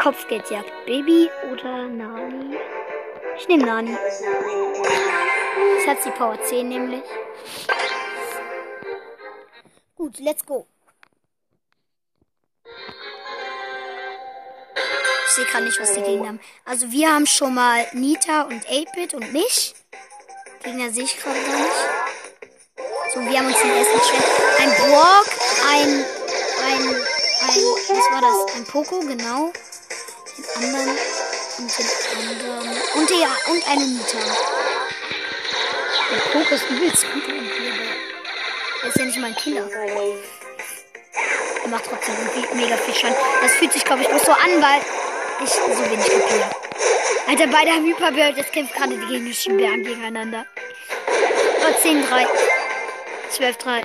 Kopfgeldjagd. 0.00 0.72
Baby 0.86 1.30
oder 1.50 1.86
Nani? 1.88 2.56
Ich 3.36 3.48
nehme 3.48 3.64
Nani. 3.64 3.96
Das 5.76 5.86
hat 5.86 6.02
sie 6.02 6.10
Power 6.10 6.40
10 6.42 6.68
nämlich. 6.68 7.02
Gut, 9.96 10.18
let's 10.18 10.44
go. 10.44 10.66
Ich 15.26 15.36
sehe 15.36 15.44
gerade 15.46 15.64
nicht, 15.64 15.80
was 15.80 15.94
die 15.94 16.02
Gegner 16.02 16.28
haben. 16.28 16.40
Also 16.64 16.90
wir 16.90 17.14
haben 17.14 17.26
schon 17.26 17.54
mal 17.54 17.86
Nita 17.92 18.42
und 18.42 18.66
8-Bit 18.66 19.14
und 19.14 19.32
mich. 19.32 19.74
Gegner 20.62 20.92
sehe 20.92 21.04
ich 21.04 21.18
gerade 21.18 21.40
gar 21.40 21.56
nicht. 21.56 21.70
So, 23.12 23.20
wir 23.20 23.38
haben 23.38 23.46
uns 23.46 23.58
den 23.58 23.70
ersten 23.70 24.00
Check. 24.00 24.24
Ein 24.58 24.70
Brock, 24.76 25.26
ein, 25.70 26.04
ein, 26.64 26.88
ein, 26.88 27.62
was 27.88 28.10
war 28.12 28.20
das? 28.20 28.56
Ein 28.56 28.64
Poco, 28.64 29.00
genau. 29.00 29.52
Den 30.38 30.64
anderen 30.64 30.96
und 31.58 31.78
den 31.78 31.86
anderen. 32.28 32.82
Und 32.94 33.10
ja, 33.10 33.36
und 33.50 33.68
einen 33.68 33.96
Nita. 33.96 34.18
Der 36.10 36.18
Poco 36.32 36.54
ist 36.54 36.70
übelst 36.70 37.04
gut 37.12 37.22
er 38.82 38.88
ist 38.88 38.98
ja 38.98 39.04
nicht 39.04 39.18
mein 39.18 39.36
Killer. 39.36 39.68
Er 41.62 41.68
macht 41.68 41.84
trotzdem 41.84 42.14
mega 42.54 42.76
viel 42.76 42.94
Schaden. 42.94 43.16
Das 43.40 43.52
fühlt 43.52 43.72
sich, 43.72 43.84
glaube 43.84 44.02
ich, 44.02 44.08
bloß 44.08 44.22
so 44.22 44.32
an, 44.32 44.60
weil 44.60 44.80
ich 45.44 45.50
so 45.50 45.84
wenig 45.88 46.04
kapiere. 46.04 46.50
Alter, 47.28 47.46
beide 47.46 47.70
haben 47.70 47.86
Hyperbird. 47.86 48.36
Jetzt 48.36 48.52
kämpfen 48.52 48.74
gerade 48.76 48.94
die 48.98 49.06
gegnerischen 49.06 49.56
Bären 49.56 49.82
gegeneinander. 49.84 50.46
Oh, 51.08 51.80
10, 51.80 52.02
3. 52.02 52.26
12, 53.30 53.56
3. 53.58 53.82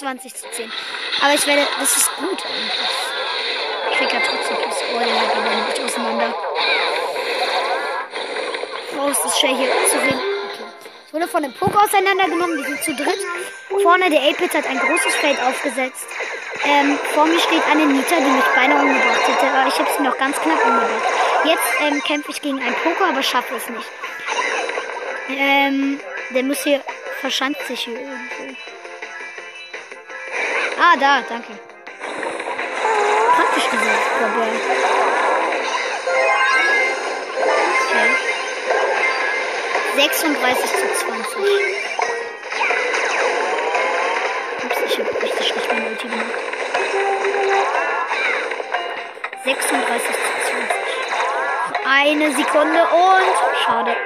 23 0.00 0.34
zu 0.34 0.50
10. 0.50 0.72
Aber 1.22 1.34
ich 1.34 1.46
werde, 1.46 1.66
das 1.78 1.96
ist 1.96 2.16
gut 2.16 2.44
eigentlich. 2.44 2.90
Ich 3.90 3.98
krieg 3.98 4.12
ja 4.12 4.20
trotzdem 4.20 4.56
plus. 4.56 4.76
Oh, 4.94 4.98
der 4.98 5.20
Hyperbär 5.20 5.56
nimmt 5.56 5.68
mich 5.68 5.84
auseinander. 5.84 6.34
Oh, 8.98 9.08
ist 9.08 9.24
das 9.24 9.38
schwer 9.38 9.56
hier 9.56 9.68
zu 9.90 9.98
reden. 9.98 10.20
Okay. 10.20 10.64
Ich 11.06 11.12
wurde 11.12 11.28
von 11.28 11.42
dem 11.42 11.52
Poker 11.52 11.84
auseinandergenommen. 11.84 12.56
Wir 12.56 12.64
sind 12.64 12.82
zu 12.82 12.94
dritt. 12.94 13.20
Vorne 13.82 14.10
der 14.10 14.20
8-Bit 14.20 14.54
hat 14.54 14.66
ein 14.66 14.78
großes 14.78 15.14
Feld 15.16 15.38
aufgesetzt. 15.42 16.06
Ähm, 16.64 16.98
vor 17.14 17.26
mir 17.26 17.38
steht 17.38 17.62
eine 17.70 17.86
Nita, 17.86 18.16
die 18.16 18.30
mich 18.30 18.44
beinahe 18.54 18.82
umgebracht 18.82 19.28
hätte. 19.28 19.46
Aber 19.52 19.68
ich 19.68 19.78
habe 19.78 19.88
sie 19.96 20.02
noch 20.02 20.16
ganz 20.18 20.36
knapp 20.40 20.64
umgebracht. 20.64 21.04
Jetzt 21.44 21.80
ähm, 21.80 22.02
kämpfe 22.02 22.30
ich 22.30 22.42
gegen 22.42 22.62
einen 22.62 22.76
Poker, 22.76 23.08
aber 23.08 23.22
schaffe 23.22 23.54
es 23.56 23.68
nicht. 23.68 23.88
Ähm, 25.28 26.00
der 26.30 26.42
muss 26.42 26.62
hier 26.62 26.80
verschanzt 27.20 27.66
sich 27.66 27.80
hier 27.80 27.94
irgendwo. 27.94 28.56
Ah, 30.82 30.96
da, 30.96 31.20
danke. 31.28 31.52
Praktisch 33.36 33.70
gesagt, 33.70 34.04
Barbär. 34.18 34.48
Okay. 37.84 38.08
36 39.96 40.70
zu 40.70 40.86
20. 41.04 41.36
Ups, 44.64 44.78
ich 44.86 44.98
habe 44.98 45.22
richtig 45.22 45.48
schlecht 45.48 45.68
meine 45.70 45.86
Ulti 45.86 46.08
gemacht. 46.08 46.26
36 49.44 50.08
zu 50.08 50.22
20. 51.74 51.86
Eine 51.86 52.34
Sekunde 52.34 52.80
und 52.80 53.34
schade, 53.66 53.96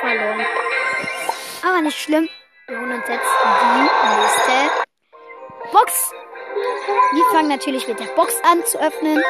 verloren. 0.00 0.46
Aber 1.62 1.80
nicht 1.80 2.02
schlimm. 2.02 2.28
Wir 2.66 2.76
holen 2.76 2.92
uns 2.92 3.06
jetzt 3.06 3.30
die 3.44 3.82
nächste 3.82 4.84
Box. 5.70 6.12
Wir 7.12 7.24
fangen 7.32 7.48
natürlich 7.48 7.86
mit 7.88 8.00
der 8.00 8.06
Box 8.16 8.34
an 8.50 8.64
zu 8.64 8.78
öffnen. 8.78 9.22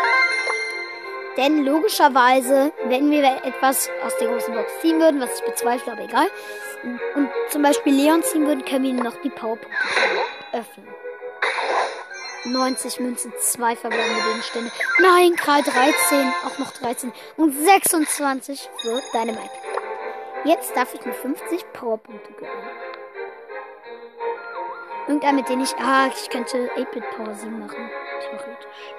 Denn 1.36 1.64
logischerweise, 1.64 2.72
wenn 2.84 3.10
wir 3.10 3.24
etwas 3.44 3.90
aus 4.04 4.16
der 4.18 4.28
großen 4.28 4.54
Box 4.54 4.70
ziehen 4.80 5.00
würden, 5.00 5.20
was 5.20 5.40
ich 5.40 5.44
bezweifle, 5.44 5.92
aber 5.92 6.02
egal, 6.02 6.28
und 7.16 7.28
zum 7.50 7.62
Beispiel 7.62 7.92
Leon 7.92 8.22
ziehen 8.22 8.46
würden, 8.46 8.64
können 8.64 8.84
wir 8.84 9.02
noch 9.02 9.16
die 9.22 9.30
Powerpunkte 9.30 9.76
öffnen. 10.52 10.88
90 12.44 13.00
Münzen, 13.00 13.32
2 13.38 13.74
verbleibende 13.74 14.22
Gegenstände. 14.22 14.70
Nein, 15.00 15.34
Kral 15.34 15.62
13, 15.62 16.32
auch 16.46 16.58
noch 16.58 16.72
13 16.72 17.12
und 17.36 17.52
26 17.52 18.70
für 18.80 19.00
Dynamite. 19.12 19.50
Jetzt 20.44 20.76
darf 20.76 20.94
ich 20.94 21.04
mir 21.04 21.14
50 21.14 21.72
Powerpunkte 21.72 22.32
gönnen. 22.34 22.52
Irgendein, 25.06 25.36
mit 25.36 25.48
dem 25.50 25.60
ich. 25.60 25.74
Ah, 25.76 26.08
ich 26.08 26.30
könnte 26.30 26.70
8-Bit 26.76 27.10
Power 27.10 27.34
7 27.34 27.58
machen. 27.58 27.90
Theoretisch. 28.20 28.94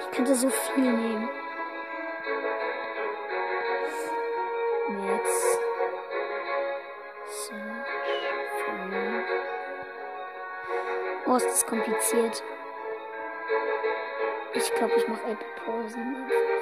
Ich 0.00 0.10
könnte 0.10 0.34
so 0.34 0.50
viel 0.50 0.92
nehmen. 0.92 1.28
Max. 4.88 5.58
Oh, 11.26 11.36
ist 11.36 11.46
das 11.46 11.64
kompliziert. 11.66 12.42
Ich 14.52 14.74
glaube, 14.74 14.94
ich 14.96 15.08
mache 15.08 15.22
8-Bit 15.22 15.64
Power 15.64 15.88
7 15.88 16.16
einfach. 16.16 16.59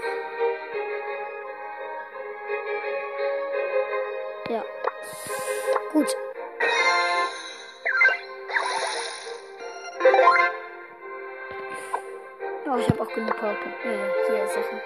Gut. 5.92 6.16
Oh, 12.70 12.76
ich 12.76 12.86
habe 12.88 13.02
auch 13.02 13.14
genug 13.14 13.34
Powerpunkte. 13.36 13.88
Äh, 13.88 13.96
hier 14.26 14.46
Sachen. 14.48 14.80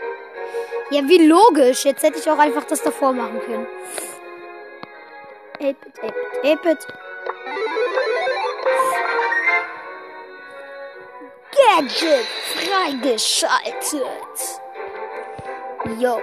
Ja, 0.90 1.02
wie 1.08 1.26
logisch. 1.26 1.84
Jetzt 1.84 2.04
hätte 2.04 2.18
ich 2.18 2.30
auch 2.30 2.38
einfach 2.38 2.64
das 2.64 2.82
davor 2.82 3.12
machen 3.12 3.40
können. 3.40 3.66
8-Bit, 5.58 5.98
8-Bit, 6.00 6.60
8-Bit. 6.60 6.86
Gadget 11.50 12.26
freigeschaltet. 12.54 14.60
Yo. 15.98 16.20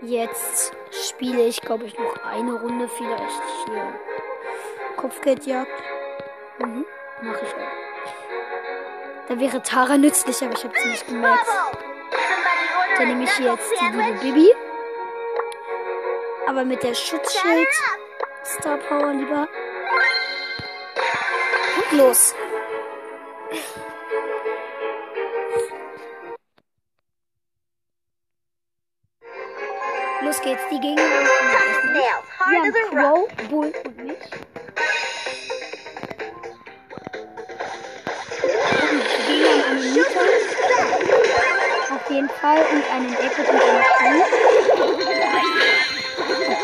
Jetzt 0.00 0.72
spiele 0.92 1.42
ich, 1.46 1.60
glaube 1.60 1.86
ich, 1.86 1.98
noch 1.98 2.24
eine 2.24 2.52
Runde 2.52 2.88
vielleicht 2.88 3.42
hier. 3.66 3.98
Kopfgeldjagd. 4.96 5.70
Mhm, 6.58 6.86
mache 7.22 7.40
ich 7.44 7.54
auch. 7.54 9.28
Da 9.28 9.40
wäre 9.40 9.62
Tara 9.62 9.98
nützlich, 9.98 10.40
aber 10.42 10.52
ich 10.52 10.64
habe 10.64 10.74
sie 10.78 10.88
nicht 10.88 11.06
gemerkt. 11.06 11.46
Dann 12.96 13.08
nehme 13.08 13.24
ich 13.24 13.32
hier 13.32 13.52
jetzt 13.52 13.72
die 13.80 13.96
liebe 13.96 14.18
Bibi. 14.20 14.54
Aber 16.46 16.64
mit 16.64 16.82
der 16.82 16.94
Schutzschild 16.94 17.68
Star 18.44 18.78
Power 18.78 19.12
lieber. 19.12 19.48
Und 21.76 21.98
los. 21.98 22.34
Los 30.28 30.42
geht's, 30.42 30.60
die 30.70 30.78
Gegner. 30.78 31.02
Now, 31.02 31.94
Wir 31.94 32.12
haben. 32.38 32.72
Crow, 32.90 33.48
Bull 33.48 33.72
und 33.86 33.96
mich. 34.04 34.18
Gegner 39.26 39.48
haben 39.48 39.62
einen 39.70 39.92
Nita. 39.94 40.20
Auf 41.94 42.10
jeden 42.10 42.28
Fall. 42.28 42.58
Und 42.58 42.84
einen 42.92 43.14
Epic 43.14 43.40
und 43.40 43.48
einen. 43.48 44.22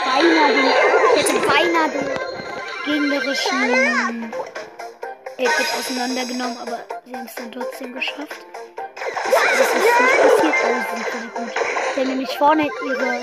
Beinahe 0.04 0.52
den, 0.52 0.68
ich 1.16 1.22
hätte 1.22 1.40
beinahe 1.48 1.88
den 1.88 2.08
gegnerischen 2.84 4.32
Epic 5.38 5.68
auseinandergenommen, 5.78 6.58
aber 6.58 6.80
sie 7.06 7.16
haben 7.16 7.26
es 7.26 7.34
dann 7.34 7.50
trotzdem 7.50 7.94
geschafft. 7.94 8.44
Das 9.24 9.68
ist 9.68 9.74
nicht 9.74 9.88
passiert. 9.96 10.54
Oh, 10.64 10.74
sie 10.90 10.96
sind 10.96 11.08
voll 11.08 11.44
gut. 11.44 11.74
Haben 11.96 12.08
nämlich 12.08 12.38
vorne 12.38 12.68
ihre 12.84 13.20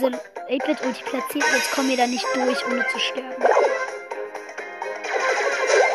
diese 0.00 0.12
8-Bit-Ulti 0.48 1.02
platziert. 1.04 1.44
Jetzt 1.52 1.72
kommen 1.72 1.90
wir 1.90 1.96
da 1.96 2.06
nicht 2.06 2.24
durch, 2.34 2.66
ohne 2.66 2.86
zu 2.88 2.98
sterben. 2.98 3.42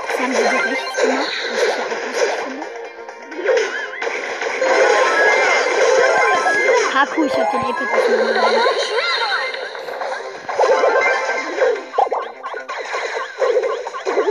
Das 0.07 0.19
haben 0.19 0.33
sie 0.33 0.43
doch 0.43 0.65
nichts 0.65 1.01
gemacht, 1.01 1.31
was 1.51 1.61
ich 1.61 1.67
ja 1.67 1.83
auch 1.83 1.89
lustig 2.07 2.31
finde. 2.43 2.65
Haku, 6.93 7.23
ich 7.25 7.33
hab 7.33 7.51
den 7.51 7.61
8-Bit 7.61 7.87
auseinandergenommen. 7.93 8.61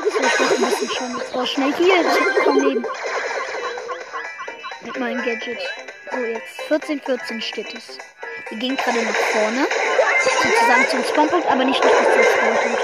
So, 0.04 0.20
ich 0.20 0.40
ein 0.40 0.70
bisschen 0.70 0.90
schauen. 0.90 1.18
Jetzt 1.18 1.34
war 1.34 1.46
schnell 1.46 1.74
hier. 1.74 2.00
Ich 2.00 2.06
hab 2.06 2.44
kaum 2.44 2.60
Leben. 2.60 2.86
Mit 4.82 4.96
meinem 5.00 5.22
Gadget. 5.24 5.58
So, 6.12 6.18
jetzt 6.18 6.60
14, 6.68 7.00
14 7.00 7.42
steht 7.42 7.74
es. 7.74 7.98
Wir 8.50 8.58
gehen 8.58 8.76
gerade 8.76 9.02
nach 9.02 9.14
vorne. 9.14 9.66
Sozusagen 10.42 10.88
zum 10.90 11.04
Spawnpunkt, 11.04 11.50
aber 11.50 11.64
nicht 11.64 11.82
richtig 11.82 12.04
zum 12.12 12.22
Spawnpunkt. 12.22 12.82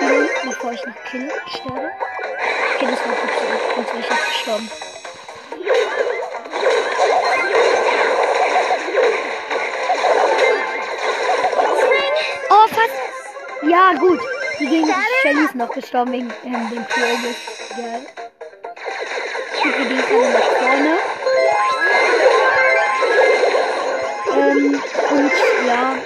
Nun, 0.00 0.28
bevor 0.44 0.72
ich 0.72 0.84
noch 0.86 1.04
kill, 1.10 1.30
sterbe. 1.48 1.90
Okay, 2.74 2.86
das 2.90 3.00
war 3.00 3.14
gut. 3.14 3.30
Sonst 3.74 3.92
wäre 3.92 4.00
ich 4.00 4.08
jetzt 4.08 4.28
gestorben. 4.28 4.70
Oh, 12.50 12.68
fast. 12.68 13.70
Ja, 13.70 13.92
gut. 13.98 14.20
Die 14.60 14.66
gegen 14.66 14.94
Shelly 15.22 15.44
ist 15.44 15.54
noch 15.54 15.70
gestorben 15.70 16.12
wegen 16.12 16.32
ähm, 16.44 16.70
dem 16.70 16.84
Progress. 16.86 17.36
Geil. 17.76 18.06
Schicke 19.62 19.84
die 19.88 19.94
nach 19.94 20.04
vorne. 20.04 21.17
Und 25.10 25.32
ja. 25.66 25.96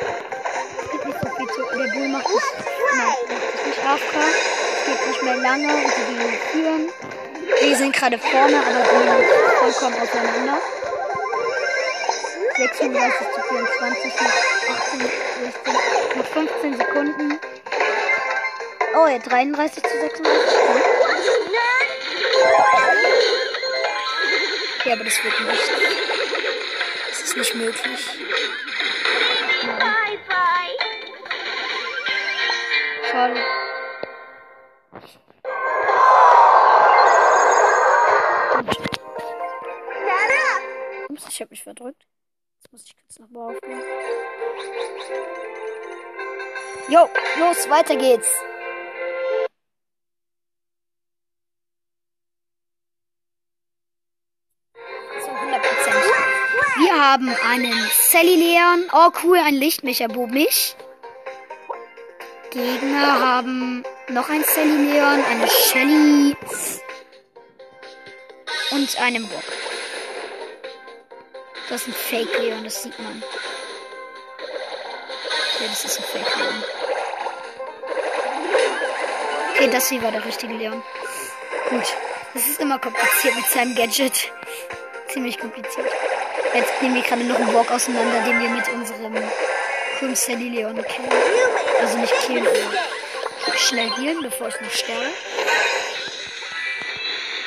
Es 0.82 0.90
gibt 0.90 1.06
nicht 1.06 1.18
so 1.22 1.28
viel 1.36 1.46
zu. 1.48 1.62
Der 1.76 1.92
Bull 1.92 2.08
macht 2.08 2.26
es. 2.26 3.66
Nicht 3.66 3.86
AFK. 3.86 4.16
Es 4.16 4.86
geht 4.86 5.06
nicht 5.08 5.22
mehr 5.22 5.36
lange 5.36 5.68
und 5.74 5.90
sie 5.92 6.04
gehen 6.14 6.38
führen. 6.52 6.84
Wir 7.60 7.76
sind 7.76 7.94
gerade 7.94 8.18
vorne, 8.18 8.58
aber 8.58 8.72
sind 8.72 9.80
vollkommen 9.80 9.96
auseinander. 10.00 10.58
36 12.56 13.26
zu 13.34 13.40
24, 13.48 14.12
noch 14.20 14.36
18, 14.76 15.00
16, 15.64 15.74
noch 16.16 16.26
15 16.26 16.76
Sekunden. 16.76 17.40
Oh 18.94 19.06
ja, 19.06 19.18
33 19.18 19.82
zu 19.82 20.00
36. 20.00 20.22
Gut. 20.22 20.82
Ja, 24.84 24.92
aber 24.94 25.04
das 25.04 25.24
wird 25.24 25.40
nicht. 25.40 25.70
Das 27.10 27.20
ist 27.22 27.36
nicht 27.36 27.54
möglich. 27.54 28.00
Schade. 33.12 33.40
Ups, 41.08 41.28
ich 41.28 41.42
hab 41.42 41.50
mich 41.50 41.62
verdrückt. 41.62 42.06
Jetzt 42.56 42.72
muss 42.72 42.84
ich 42.84 42.96
kurz 42.96 43.18
nochmal 43.18 43.54
aufgehen. 43.54 43.82
Jo, 46.88 47.08
los, 47.38 47.68
weiter 47.68 47.96
geht's. 47.96 48.28
Zu 55.22 55.30
100 55.30 55.62
Prozent. 55.62 56.04
Wir 56.76 56.94
haben 57.00 57.28
einen 57.28 57.88
Sally 57.92 58.36
Leon. 58.36 58.88
Oh, 58.92 59.10
cool, 59.22 59.38
ein 59.38 59.54
Lichtmecher 59.54 60.08
mich. 60.32 60.74
Gegner 62.52 63.18
haben 63.18 63.82
noch 64.08 64.28
ein 64.28 64.44
Sally 64.44 64.92
Leon, 64.92 65.24
eine 65.24 65.48
Shelly 65.48 66.36
und 68.72 69.00
einen 69.00 69.26
Bock. 69.26 69.42
Das 71.70 71.80
ist 71.80 71.88
ein 71.88 71.94
Fake 71.94 72.38
Leon, 72.38 72.62
das 72.62 72.82
sieht 72.82 72.98
man. 72.98 73.22
Ja, 75.60 75.66
das 75.66 75.84
ist 75.86 75.98
ein 75.98 76.04
Fake 76.04 76.36
Leon. 76.36 76.64
Okay, 79.54 79.70
das 79.70 79.88
hier 79.88 80.02
war 80.02 80.12
der 80.12 80.22
richtige 80.22 80.52
Leon. 80.52 80.82
Gut. 81.70 81.96
Das 82.34 82.46
ist 82.46 82.60
immer 82.60 82.78
kompliziert 82.78 83.34
mit 83.34 83.46
seinem 83.46 83.74
Gadget. 83.74 84.30
Ziemlich 85.08 85.38
kompliziert. 85.38 85.90
Jetzt 86.52 86.82
nehmen 86.82 86.96
wir 86.96 87.02
gerade 87.02 87.24
noch 87.24 87.36
einen 87.36 87.54
Walk 87.54 87.70
auseinander, 87.70 88.20
den 88.26 88.40
wir 88.40 88.50
mit 88.50 88.68
unserem 88.68 89.14
coolen 90.02 90.16
Sally 90.16 90.48
Leon 90.48 90.84
killen. 90.84 91.10
Also 91.80 91.98
nicht 91.98 92.14
killen, 92.26 92.44
aber 92.44 93.56
schnell 93.56 93.88
healen, 93.90 94.22
bevor 94.22 94.48
ich 94.48 94.60
noch 94.60 94.70
sterbe. 94.70 95.06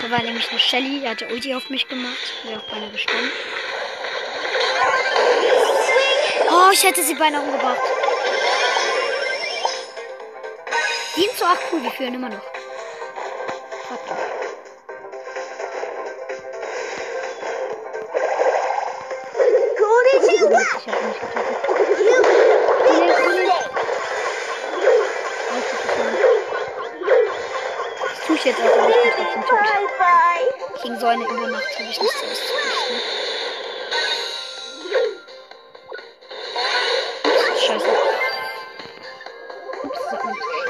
Da 0.01 0.11
war 0.11 0.21
nämlich 0.21 0.49
eine 0.49 0.59
Shelly, 0.59 1.01
die 1.01 1.09
hatte 1.09 1.27
Ulti 1.27 1.53
auf 1.53 1.69
mich 1.69 1.87
gemacht. 1.87 2.33
Wäre 2.45 2.59
auch 2.59 2.63
beinahe 2.63 2.91
gestorben. 2.91 3.31
Oh, 6.49 6.69
ich 6.71 6.83
hätte 6.83 7.03
sie 7.03 7.15
beinahe 7.15 7.41
umgebracht. 7.41 7.81
7 11.15 11.35
zu 11.35 11.45
8, 11.45 11.59
cool, 11.71 11.83
wir 11.83 11.91
führen 11.91 12.13
immer 12.13 12.29
noch. 12.29 12.54
Übernacht 31.75 31.79
habe 31.79 31.89
ich 31.89 32.01
nichts 32.01 32.23
auszurichten. 32.23 33.01
Scheiße. 37.67 37.85
Ups. 39.83 39.99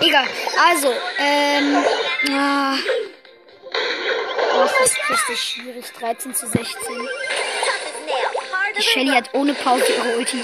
Egal. 0.01 0.27
Also, 0.69 0.93
ähm. 1.17 1.85
Ah, 2.31 2.75
oh, 4.53 4.67
das 4.79 4.91
ist 4.91 5.09
richtig 5.09 5.39
schwierig. 5.39 5.85
13 5.99 6.33
zu 6.33 6.47
16. 6.47 6.65
Tough 6.65 6.87
as 6.87 7.05
nails. 8.05 8.51
Harder 8.51 8.79
Die 8.79 8.83
Shelly 8.83 9.11
hat 9.11 9.33
ohne 9.33 9.53
Pause 9.53 9.85
ihre 9.93 10.17
Ulti. 10.17 10.43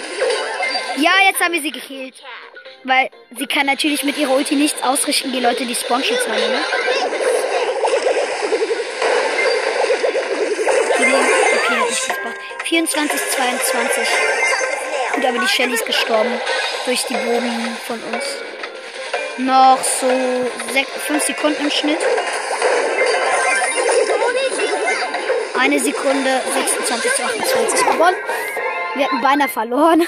Ja, 0.98 1.12
jetzt 1.26 1.40
haben 1.42 1.54
wir 1.54 1.62
sie 1.62 1.72
gekillt. 1.72 2.16
Weil 2.84 3.10
sie 3.38 3.46
kann 3.46 3.68
natürlich 3.68 4.04
mit 4.04 4.18
ihrer 4.18 4.34
Ulti 4.34 4.56
nichts 4.56 4.82
ausrichten, 4.82 5.32
die 5.32 5.40
Leute, 5.40 5.66
die 5.66 5.76
Spawnschutz 5.76 6.28
haben, 6.28 6.36
ne? 6.36 7.31
24, 12.72 13.20
22. 13.32 14.08
Gut, 15.14 15.26
aber 15.26 15.40
die 15.40 15.48
Shelly 15.50 15.74
ist 15.74 15.86
gestorben. 15.86 16.32
Durch 16.86 17.04
die 17.04 17.16
Bogen 17.16 17.78
von 17.86 18.02
uns. 18.14 18.24
Noch 19.40 19.78
so 19.84 20.08
5 21.06 21.22
Sekunden 21.22 21.64
im 21.64 21.70
Schnitt. 21.70 22.00
Eine 25.60 25.80
Sekunde, 25.82 26.42
26 26.54 27.14
zu 27.14 27.24
28 27.24 27.86
gewonnen. 27.88 28.16
Wir 28.96 29.06
hatten 29.06 29.20
beinahe 29.20 29.50
verloren. 29.50 30.08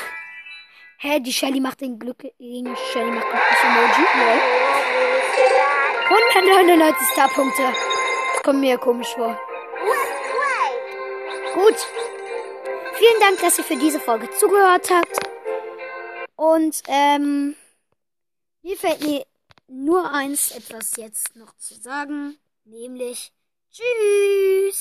Hä, 0.99 1.19
die 1.19 1.33
Shelly 1.33 1.59
macht 1.59 1.81
den 1.81 1.99
Glück. 1.99 2.21
Die 2.39 2.63
Shelly 2.93 3.11
macht 3.11 3.27
glücklich 3.29 3.59
Emoji. 3.61 4.05
Lol. 4.19 4.39
199 6.31 7.07
Starpunkte. 7.11 7.63
Das 8.33 8.43
kommt 8.43 8.61
mir 8.61 8.77
komisch 8.77 9.13
vor. 9.15 9.37
Gut. 11.55 11.75
Vielen 13.05 13.19
Dank, 13.19 13.41
dass 13.41 13.57
ihr 13.57 13.65
für 13.65 13.75
diese 13.75 13.99
Folge 13.99 14.29
zugehört 14.39 14.89
habt. 14.89 15.17
Und 16.37 16.81
ähm, 16.87 17.53
mir 18.61 18.77
fällt 18.77 19.01
mir 19.03 19.25
nur 19.67 20.09
eins 20.09 20.51
etwas 20.51 20.95
jetzt 20.95 21.35
noch 21.35 21.53
zu 21.57 21.73
sagen, 21.73 22.37
nämlich 22.63 23.33
Tschüss. 23.73 24.79